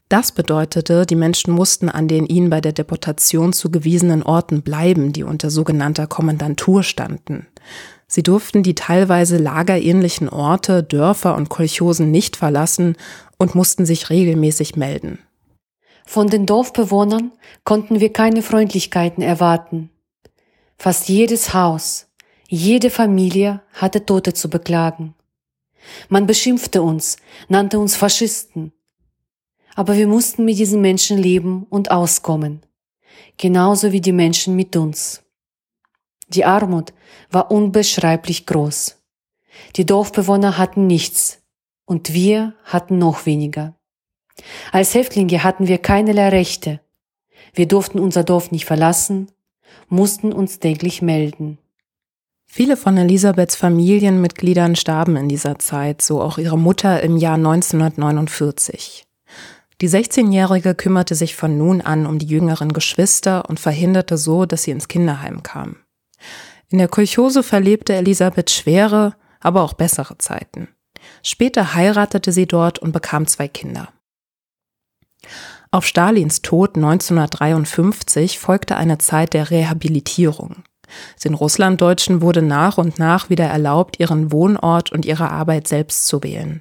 Das 0.08 0.32
bedeutete, 0.32 1.06
die 1.06 1.16
Menschen 1.16 1.54
mussten 1.54 1.88
an 1.88 2.06
den 2.06 2.26
ihnen 2.26 2.50
bei 2.50 2.60
der 2.60 2.72
Deportation 2.72 3.52
zugewiesenen 3.52 4.22
Orten 4.22 4.62
bleiben, 4.62 5.12
die 5.12 5.22
unter 5.22 5.50
sogenannter 5.50 6.06
Kommandantur 6.06 6.82
standen. 6.82 7.46
Sie 8.06 8.22
durften 8.22 8.62
die 8.62 8.74
teilweise 8.74 9.38
lagerähnlichen 9.38 10.28
Orte, 10.28 10.82
Dörfer 10.82 11.34
und 11.34 11.48
Kolchosen 11.48 12.10
nicht 12.10 12.36
verlassen 12.36 12.96
und 13.38 13.54
mussten 13.54 13.86
sich 13.86 14.10
regelmäßig 14.10 14.76
melden. 14.76 15.18
Von 16.04 16.28
den 16.28 16.46
Dorfbewohnern 16.46 17.32
konnten 17.64 18.00
wir 18.00 18.12
keine 18.12 18.42
Freundlichkeiten 18.42 19.22
erwarten. 19.22 19.90
Fast 20.76 21.08
jedes 21.08 21.54
Haus, 21.54 22.08
jede 22.48 22.90
Familie 22.90 23.62
hatte 23.72 24.04
Tote 24.04 24.34
zu 24.34 24.50
beklagen. 24.50 25.14
Man 26.08 26.26
beschimpfte 26.26 26.82
uns, 26.82 27.16
nannte 27.48 27.78
uns 27.78 27.96
Faschisten. 27.96 28.72
Aber 29.74 29.96
wir 29.96 30.06
mussten 30.06 30.44
mit 30.44 30.58
diesen 30.58 30.80
Menschen 30.80 31.18
leben 31.18 31.66
und 31.70 31.90
auskommen, 31.90 32.60
genauso 33.38 33.92
wie 33.92 34.00
die 34.00 34.12
Menschen 34.12 34.54
mit 34.54 34.76
uns. 34.76 35.22
Die 36.28 36.44
Armut 36.44 36.92
war 37.30 37.50
unbeschreiblich 37.50 38.46
groß. 38.46 38.98
Die 39.76 39.86
Dorfbewohner 39.86 40.58
hatten 40.58 40.86
nichts 40.86 41.42
und 41.84 42.12
wir 42.12 42.54
hatten 42.64 42.98
noch 42.98 43.26
weniger. 43.26 43.74
Als 44.70 44.94
Häftlinge 44.94 45.44
hatten 45.44 45.66
wir 45.68 45.78
keinerlei 45.78 46.28
Rechte. 46.30 46.80
Wir 47.54 47.68
durften 47.68 47.98
unser 47.98 48.24
Dorf 48.24 48.50
nicht 48.50 48.64
verlassen, 48.64 49.30
mussten 49.88 50.32
uns 50.32 50.58
täglich 50.58 51.02
melden. 51.02 51.58
Viele 52.46 52.76
von 52.76 52.96
Elisabeths 52.98 53.56
Familienmitgliedern 53.56 54.76
starben 54.76 55.16
in 55.16 55.28
dieser 55.28 55.58
Zeit, 55.58 56.02
so 56.02 56.20
auch 56.20 56.36
ihre 56.36 56.58
Mutter 56.58 57.02
im 57.02 57.16
Jahr 57.16 57.36
1949. 57.36 59.06
Die 59.80 59.88
16-Jährige 59.88 60.74
kümmerte 60.74 61.14
sich 61.14 61.34
von 61.34 61.56
nun 61.56 61.80
an 61.80 62.06
um 62.06 62.18
die 62.18 62.26
jüngeren 62.26 62.72
Geschwister 62.72 63.48
und 63.48 63.58
verhinderte 63.58 64.16
so, 64.16 64.44
dass 64.44 64.64
sie 64.64 64.70
ins 64.70 64.88
Kinderheim 64.88 65.42
kam. 65.42 65.76
In 66.68 66.78
der 66.78 66.88
Kolchose 66.88 67.42
verlebte 67.42 67.94
Elisabeth 67.94 68.50
schwere, 68.50 69.14
aber 69.40 69.62
auch 69.62 69.72
bessere 69.72 70.18
Zeiten. 70.18 70.68
Später 71.22 71.74
heiratete 71.74 72.32
sie 72.32 72.46
dort 72.46 72.78
und 72.78 72.92
bekam 72.92 73.26
zwei 73.26 73.48
Kinder. 73.48 73.88
Auf 75.74 75.86
Stalins 75.86 76.42
Tod 76.42 76.76
1953 76.76 78.38
folgte 78.38 78.76
eine 78.76 78.98
Zeit 78.98 79.32
der 79.32 79.50
Rehabilitierung. 79.50 80.56
Den 81.24 81.32
Russlanddeutschen 81.32 82.20
wurde 82.20 82.42
nach 82.42 82.76
und 82.76 82.98
nach 82.98 83.30
wieder 83.30 83.46
erlaubt, 83.46 83.98
ihren 83.98 84.32
Wohnort 84.32 84.92
und 84.92 85.06
ihre 85.06 85.30
Arbeit 85.30 85.66
selbst 85.66 86.06
zu 86.06 86.22
wählen. 86.22 86.60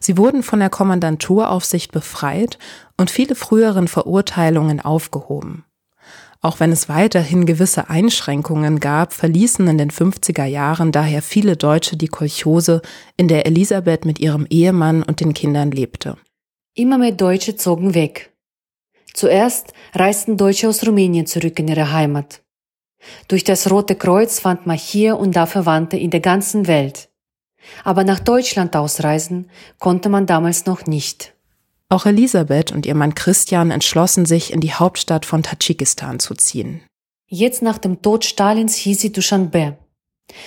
Sie 0.00 0.16
wurden 0.16 0.42
von 0.42 0.58
der 0.58 0.70
Kommandanturaufsicht 0.70 1.92
befreit 1.92 2.58
und 2.96 3.10
viele 3.10 3.34
früheren 3.34 3.88
Verurteilungen 3.88 4.80
aufgehoben. 4.80 5.66
Auch 6.40 6.60
wenn 6.60 6.72
es 6.72 6.88
weiterhin 6.88 7.44
gewisse 7.44 7.90
Einschränkungen 7.90 8.80
gab, 8.80 9.12
verließen 9.12 9.68
in 9.68 9.76
den 9.76 9.90
50er 9.90 10.46
Jahren 10.46 10.92
daher 10.92 11.20
viele 11.20 11.58
Deutsche 11.58 11.98
die 11.98 12.08
Kolchose, 12.08 12.80
in 13.18 13.28
der 13.28 13.44
Elisabeth 13.44 14.06
mit 14.06 14.18
ihrem 14.18 14.46
Ehemann 14.48 15.02
und 15.02 15.20
den 15.20 15.34
Kindern 15.34 15.70
lebte. 15.70 16.16
Immer 16.74 16.96
mehr 16.96 17.12
Deutsche 17.12 17.56
zogen 17.56 17.94
weg. 17.94 18.29
Zuerst 19.14 19.72
reisten 19.94 20.36
Deutsche 20.36 20.68
aus 20.68 20.86
Rumänien 20.86 21.26
zurück 21.26 21.58
in 21.58 21.68
ihre 21.68 21.92
Heimat. 21.92 22.42
Durch 23.28 23.44
das 23.44 23.70
Rote 23.70 23.94
Kreuz 23.94 24.40
fand 24.40 24.66
man 24.66 24.76
hier 24.76 25.18
und 25.18 25.34
da 25.34 25.46
Verwandte 25.46 25.96
in 25.96 26.10
der 26.10 26.20
ganzen 26.20 26.66
Welt. 26.66 27.08
Aber 27.84 28.04
nach 28.04 28.20
Deutschland 28.20 28.76
ausreisen 28.76 29.50
konnte 29.78 30.08
man 30.08 30.26
damals 30.26 30.66
noch 30.66 30.86
nicht. 30.86 31.34
Auch 31.88 32.06
Elisabeth 32.06 32.72
und 32.72 32.86
ihr 32.86 32.94
Mann 32.94 33.14
Christian 33.14 33.70
entschlossen 33.70 34.24
sich, 34.24 34.52
in 34.52 34.60
die 34.60 34.72
Hauptstadt 34.72 35.26
von 35.26 35.42
Tadschikistan 35.42 36.20
zu 36.20 36.34
ziehen. 36.34 36.82
Jetzt 37.26 37.62
nach 37.62 37.78
dem 37.78 38.00
Tod 38.00 38.24
Stalins 38.24 38.76
hieß 38.76 39.00
sie 39.00 39.12
Duschanbe. 39.12 39.76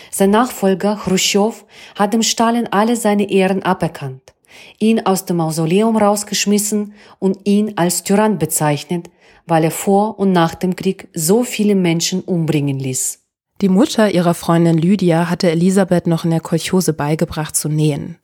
Sein 0.09 0.29
Nachfolger 0.29 0.99
Khrushchev 1.03 1.65
hat 1.95 2.13
dem 2.13 2.23
Stalin 2.23 2.67
alle 2.71 2.95
seine 2.95 3.29
Ehren 3.29 3.63
aberkannt, 3.63 4.32
ihn 4.79 5.05
aus 5.05 5.25
dem 5.25 5.37
Mausoleum 5.37 5.97
rausgeschmissen 5.97 6.93
und 7.19 7.37
ihn 7.45 7.73
als 7.75 8.03
Tyrann 8.03 8.37
bezeichnet, 8.37 9.09
weil 9.45 9.63
er 9.63 9.71
vor 9.71 10.19
und 10.19 10.31
nach 10.31 10.55
dem 10.55 10.75
Krieg 10.75 11.09
so 11.13 11.43
viele 11.43 11.75
Menschen 11.75 12.21
umbringen 12.21 12.79
ließ. 12.79 13.19
Die 13.61 13.69
Mutter 13.69 14.11
ihrer 14.11 14.33
Freundin 14.33 14.77
Lydia 14.77 15.29
hatte 15.29 15.49
Elisabeth 15.49 16.07
noch 16.07 16.25
in 16.25 16.31
der 16.31 16.41
Kolchose 16.41 16.93
beigebracht 16.93 17.55
zu 17.55 17.69
nähen. 17.69 18.17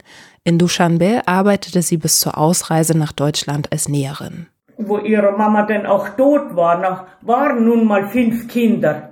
In 0.43 0.57
Dushanbe 0.57 1.21
arbeitete 1.27 1.81
sie 1.81 1.97
bis 1.97 2.19
zur 2.19 2.37
Ausreise 2.37 2.97
nach 2.97 3.11
Deutschland 3.11 3.71
als 3.71 3.87
Näherin. 3.87 4.47
Wo 4.77 4.97
ihre 4.97 5.33
Mama 5.33 5.63
denn 5.63 5.85
auch 5.85 6.09
tot 6.09 6.55
war, 6.55 7.07
waren 7.21 7.65
nun 7.65 7.85
mal 7.85 8.07
fünf 8.07 8.47
Kinder 8.47 9.08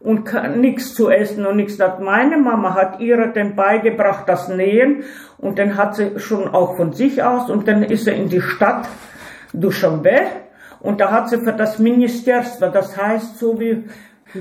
und 0.00 0.30
nichts 0.56 0.94
zu 0.94 1.10
essen 1.10 1.46
und 1.46 1.56
nichts. 1.56 1.78
Meine 2.00 2.36
Mama 2.36 2.74
hat 2.74 3.00
ihr 3.00 3.26
dann 3.28 3.56
beigebracht 3.56 4.28
das 4.28 4.48
Nähen 4.48 5.04
und 5.38 5.58
dann 5.58 5.76
hat 5.76 5.96
sie 5.96 6.18
schon 6.18 6.48
auch 6.48 6.76
von 6.76 6.92
sich 6.92 7.22
aus 7.22 7.50
und 7.50 7.66
dann 7.66 7.82
ist 7.82 8.04
sie 8.04 8.12
in 8.12 8.28
die 8.28 8.40
Stadt 8.40 8.88
Dushanbe 9.52 10.20
und 10.80 11.00
da 11.00 11.10
hat 11.10 11.30
sie 11.30 11.38
für 11.38 11.52
das 11.52 11.78
Ministerство, 11.78 12.68
das 12.68 12.96
heißt 12.96 13.38
so 13.38 13.58
wie 13.58 13.84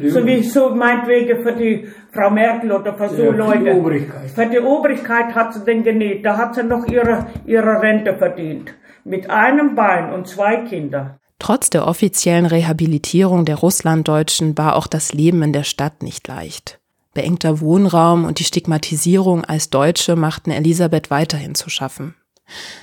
so 0.07 0.25
wie 0.25 0.41
so 0.43 0.69
meinetwegen 0.73 1.43
für 1.43 1.53
die 1.53 1.87
Frau 2.11 2.29
Merkel 2.31 2.71
oder 2.71 2.93
für 2.95 3.09
so 3.09 3.23
ja, 3.23 3.31
Leute. 3.31 3.59
Für 3.59 3.63
die 3.63 3.71
Obrigkeit. 3.71 4.29
Für 4.31 4.45
die 4.47 4.59
Obrigkeit 4.59 5.35
hat 5.35 5.53
sie 5.53 5.63
den 5.63 5.83
genäht. 5.83 6.25
Da 6.25 6.37
hat 6.37 6.55
sie 6.55 6.63
noch 6.63 6.87
ihre, 6.87 7.27
ihre 7.45 7.81
Rente 7.81 8.15
verdient. 8.15 8.73
Mit 9.03 9.29
einem 9.29 9.75
Bein 9.75 10.11
und 10.11 10.27
zwei 10.27 10.57
Kindern. 10.57 11.19
Trotz 11.38 11.70
der 11.70 11.86
offiziellen 11.86 12.46
Rehabilitierung 12.46 13.44
der 13.44 13.56
Russlanddeutschen 13.56 14.58
war 14.58 14.76
auch 14.76 14.86
das 14.86 15.12
Leben 15.12 15.42
in 15.42 15.52
der 15.52 15.64
Stadt 15.64 16.02
nicht 16.02 16.26
leicht. 16.26 16.80
Beengter 17.14 17.60
Wohnraum 17.60 18.24
und 18.24 18.38
die 18.38 18.44
Stigmatisierung 18.44 19.44
als 19.44 19.70
Deutsche 19.70 20.16
machten 20.16 20.50
Elisabeth 20.50 21.10
weiterhin 21.10 21.54
zu 21.54 21.70
schaffen. 21.70 22.14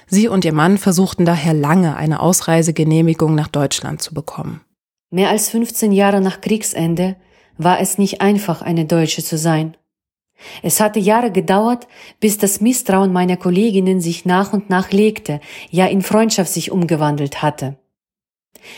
Sie 0.07 0.27
und 0.27 0.45
ihr 0.45 0.53
Mann 0.53 0.77
versuchten 0.77 1.25
daher 1.25 1.53
lange, 1.53 1.95
eine 1.95 2.19
Ausreisegenehmigung 2.19 3.35
nach 3.35 3.47
Deutschland 3.47 4.01
zu 4.01 4.13
bekommen. 4.13 4.61
Mehr 5.09 5.29
als 5.29 5.49
15 5.49 5.91
Jahre 5.91 6.21
nach 6.21 6.41
Kriegsende 6.41 7.15
war 7.57 7.79
es 7.79 7.97
nicht 7.97 8.21
einfach, 8.21 8.61
eine 8.61 8.85
Deutsche 8.85 9.23
zu 9.23 9.37
sein. 9.37 9.77
Es 10.61 10.79
hatte 10.79 10.99
Jahre 10.99 11.31
gedauert, 11.31 11.87
bis 12.19 12.37
das 12.37 12.61
Misstrauen 12.61 13.13
meiner 13.13 13.37
Kolleginnen 13.37 14.01
sich 14.01 14.25
nach 14.25 14.53
und 14.53 14.69
nach 14.69 14.91
legte, 14.91 15.39
ja 15.71 15.85
in 15.85 16.01
Freundschaft 16.01 16.51
sich 16.51 16.71
umgewandelt 16.71 17.41
hatte. 17.41 17.77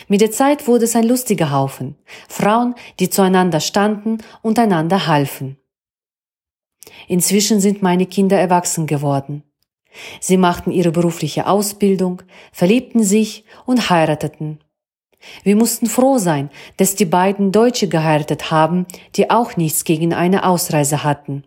Mit 0.08 0.20
der 0.20 0.30
Zeit 0.30 0.66
wurde 0.66 0.84
es 0.84 0.96
ein 0.96 1.04
lustiger 1.04 1.50
Haufen, 1.50 1.96
Frauen, 2.28 2.74
die 3.00 3.10
zueinander 3.10 3.60
standen 3.60 4.18
und 4.42 4.58
einander 4.58 5.06
halfen. 5.06 5.58
Inzwischen 7.06 7.60
sind 7.60 7.82
meine 7.82 8.06
Kinder 8.06 8.38
erwachsen 8.38 8.86
geworden. 8.86 9.42
Sie 10.20 10.36
machten 10.36 10.70
ihre 10.70 10.92
berufliche 10.92 11.46
Ausbildung, 11.46 12.22
verliebten 12.52 13.02
sich 13.02 13.44
und 13.66 13.90
heirateten. 13.90 14.60
Wir 15.42 15.56
mussten 15.56 15.86
froh 15.86 16.18
sein, 16.18 16.50
dass 16.76 16.94
die 16.94 17.04
beiden 17.04 17.50
Deutsche 17.50 17.88
geheiratet 17.88 18.50
haben, 18.50 18.86
die 19.16 19.30
auch 19.30 19.56
nichts 19.56 19.84
gegen 19.84 20.14
eine 20.14 20.44
Ausreise 20.44 21.02
hatten. 21.02 21.44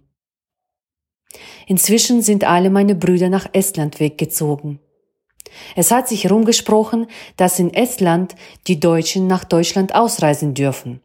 Inzwischen 1.68 2.22
sind 2.22 2.44
alle 2.44 2.70
meine 2.70 2.96
Brüder 2.96 3.30
nach 3.30 3.48
Estland 3.54 4.00
weggezogen. 4.00 4.80
Es 5.76 5.92
hat 5.92 6.08
sich 6.08 6.24
herumgesprochen, 6.26 7.08
dass 7.38 7.60
in 7.60 7.74
Estland 7.74 8.36
die 8.68 8.80
Deutschen 8.80 9.28
nach 9.28 9.44
Deutschland 9.44 9.96
ausreisen 9.96 10.54
dürfen. 10.54 11.02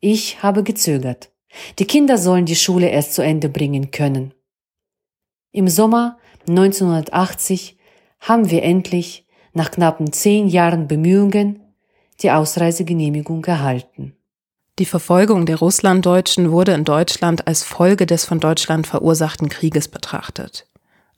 Ich 0.00 0.42
habe 0.42 0.62
gezögert. 0.62 1.30
Die 1.78 1.86
Kinder 1.86 2.18
sollen 2.18 2.46
die 2.46 2.56
Schule 2.56 2.88
erst 2.88 3.14
zu 3.14 3.22
Ende 3.22 3.48
bringen 3.48 3.90
können. 3.90 4.34
Im 5.52 5.68
Sommer 5.68 6.18
1980 6.48 7.76
haben 8.20 8.50
wir 8.50 8.62
endlich, 8.62 9.26
nach 9.54 9.70
knappen 9.70 10.12
zehn 10.12 10.48
Jahren 10.48 10.86
Bemühungen, 10.88 11.60
die 12.20 12.30
Ausreisegenehmigung 12.30 13.44
erhalten. 13.44 14.14
Die 14.78 14.84
Verfolgung 14.84 15.46
der 15.46 15.56
Russlanddeutschen 15.56 16.52
wurde 16.52 16.72
in 16.72 16.84
Deutschland 16.84 17.48
als 17.48 17.64
Folge 17.64 18.06
des 18.06 18.24
von 18.24 18.38
Deutschland 18.38 18.86
verursachten 18.86 19.48
Krieges 19.48 19.88
betrachtet. 19.88 20.68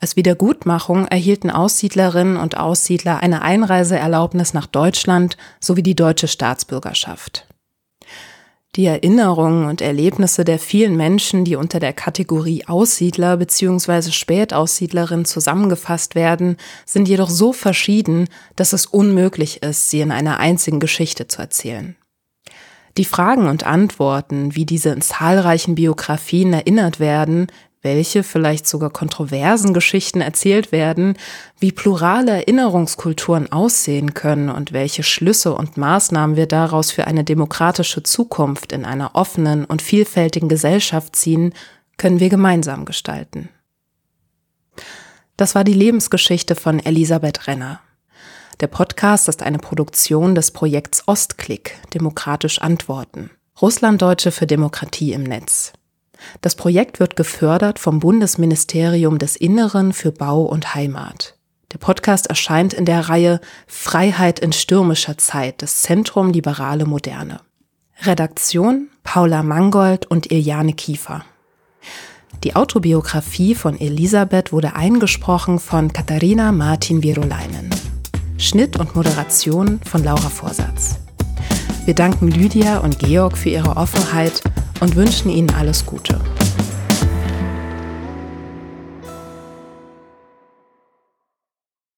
Als 0.03 0.17
Wiedergutmachung 0.17 1.07
erhielten 1.09 1.51
Aussiedlerinnen 1.51 2.39
und 2.39 2.57
Aussiedler 2.57 3.23
eine 3.23 3.43
Einreiseerlaubnis 3.43 4.55
nach 4.55 4.67
Deutschland 4.67 5.37
sowie 5.61 5.83
die 5.83 5.95
deutsche 5.95 6.27
Staatsbürgerschaft. 6.27 7.47
Die 8.77 8.87
Erinnerungen 8.87 9.67
und 9.67 9.83
Erlebnisse 9.83 10.45
der 10.45 10.59
vielen 10.59 10.97
Menschen, 10.97 11.45
die 11.45 11.57
unter 11.57 11.81
der 11.81 11.93
Kategorie 11.93 12.65
Aussiedler 12.67 13.37
bzw. 13.37 14.11
Spätaussiedlerin 14.11 15.27
zusammengefasst 15.27 16.15
werden, 16.15 16.57
sind 16.87 17.07
jedoch 17.07 17.29
so 17.29 17.53
verschieden, 17.53 18.29
dass 18.57 18.73
es 18.73 18.87
unmöglich 18.87 19.63
ist, 19.63 19.91
sie 19.91 20.01
in 20.01 20.13
einer 20.13 20.39
einzigen 20.39 20.81
Geschichte 20.81 21.27
zu 21.27 21.43
erzählen. 21.43 21.97
Die 22.97 23.05
Fragen 23.05 23.49
und 23.49 23.67
Antworten, 23.67 24.55
wie 24.55 24.67
diese 24.67 24.91
in 24.91 25.01
zahlreichen 25.01 25.75
Biografien 25.75 26.53
erinnert 26.53 27.01
werden, 27.01 27.49
welche 27.83 28.23
vielleicht 28.23 28.69
sogar 28.69 28.91
kontroversen 28.91 29.73
Geschichten 29.73 30.21
erzählt 30.21 30.71
werden, 30.71 31.17
wie 31.59 31.73
plurale 31.73 32.33
Erinnerungskulturen 32.33 33.51
aussehen 33.51 34.13
können 34.15 34.51
und 34.51 34.73
welche 34.73 35.03
Schlüsse 35.03 35.55
und 35.55 35.77
Maßnahmen 35.77 36.37
wir 36.37 36.47
daraus 36.47 36.91
für 36.91 37.07
eine 37.07 37.25
demokratische 37.25 38.03
Zukunft 38.03 38.73
in 38.73 38.85
einer 38.85 39.15
offenen 39.15 39.65
und 39.65 39.81
vielfältigen 39.81 40.49
Gesellschaft 40.49 41.17
ziehen, 41.17 41.55
können 41.97 42.21
wir 42.21 42.29
gemeinsam 42.29 42.85
gestalten. 42.85 43.49
Das 45.37 45.55
war 45.55 45.65
die 45.65 45.75
Lebensgeschichte 45.75 46.55
von 46.55 46.81
Elisabeth 46.81 47.47
Renner. 47.47 47.81
Der 48.61 48.67
Podcast 48.67 49.27
ist 49.29 49.43
eine 49.43 49.59
Produktion 49.59 50.35
des 50.35 50.51
Projekts 50.51 51.09
Ostklick, 51.09 51.79
Demokratisch 51.95 52.61
Antworten. 52.61 53.31
Russlanddeutsche 53.63 54.33
für 54.33 54.47
Demokratie 54.47 55.15
im 55.15 55.23
Netz. 55.23 55.73
Das 56.41 56.55
Projekt 56.55 57.01
wird 57.01 57.17
gefördert 57.17 57.79
vom 57.79 58.01
Bundesministerium 58.01 59.19
des 59.19 59.37
Inneren 59.37 59.93
für 59.93 60.13
Bau 60.13 60.43
und 60.43 60.75
Heimat. 60.75 61.37
Der 61.73 61.79
Podcast 61.79 62.27
erscheint 62.27 62.73
in 62.73 62.85
der 62.85 63.09
Reihe 63.09 63.41
Freiheit 63.67 64.41
in 64.41 64.53
stürmischer 64.53 65.19
Zeit 65.19 65.63
des 65.63 65.83
Zentrum 65.83 66.31
Liberale 66.31 66.85
Moderne. 66.85 67.41
Redaktion 68.03 68.89
Paula 69.05 69.43
Mangold 69.43 70.07
und 70.07 70.33
Iliane 70.33 70.73
Kiefer. 70.73 71.25
Die 72.43 72.57
Autobiografie 72.57 73.55
von 73.55 73.79
Elisabeth 73.79 74.53
wurde 74.53 74.75
eingesprochen 74.75 75.59
von 75.59 75.93
Katharina 75.93 76.53
Martin 76.53 77.03
Virolainen. 77.03 77.71
Schnitt 78.39 78.79
und 78.79 78.97
Moderation 78.97 79.81
von 79.85 80.03
Laura 80.03 80.31
Vorsatz. 80.31 80.99
Wir 81.85 81.95
danken 81.95 82.29
Lydia 82.29 82.79
und 82.79 82.99
Georg 82.99 83.37
für 83.37 83.51
ihre 83.51 83.77
Offenheit 83.77 84.43
und 84.81 84.97
wünschen 84.97 85.31
Ihnen 85.31 85.51
alles 85.51 85.85
Gute. 85.87 86.19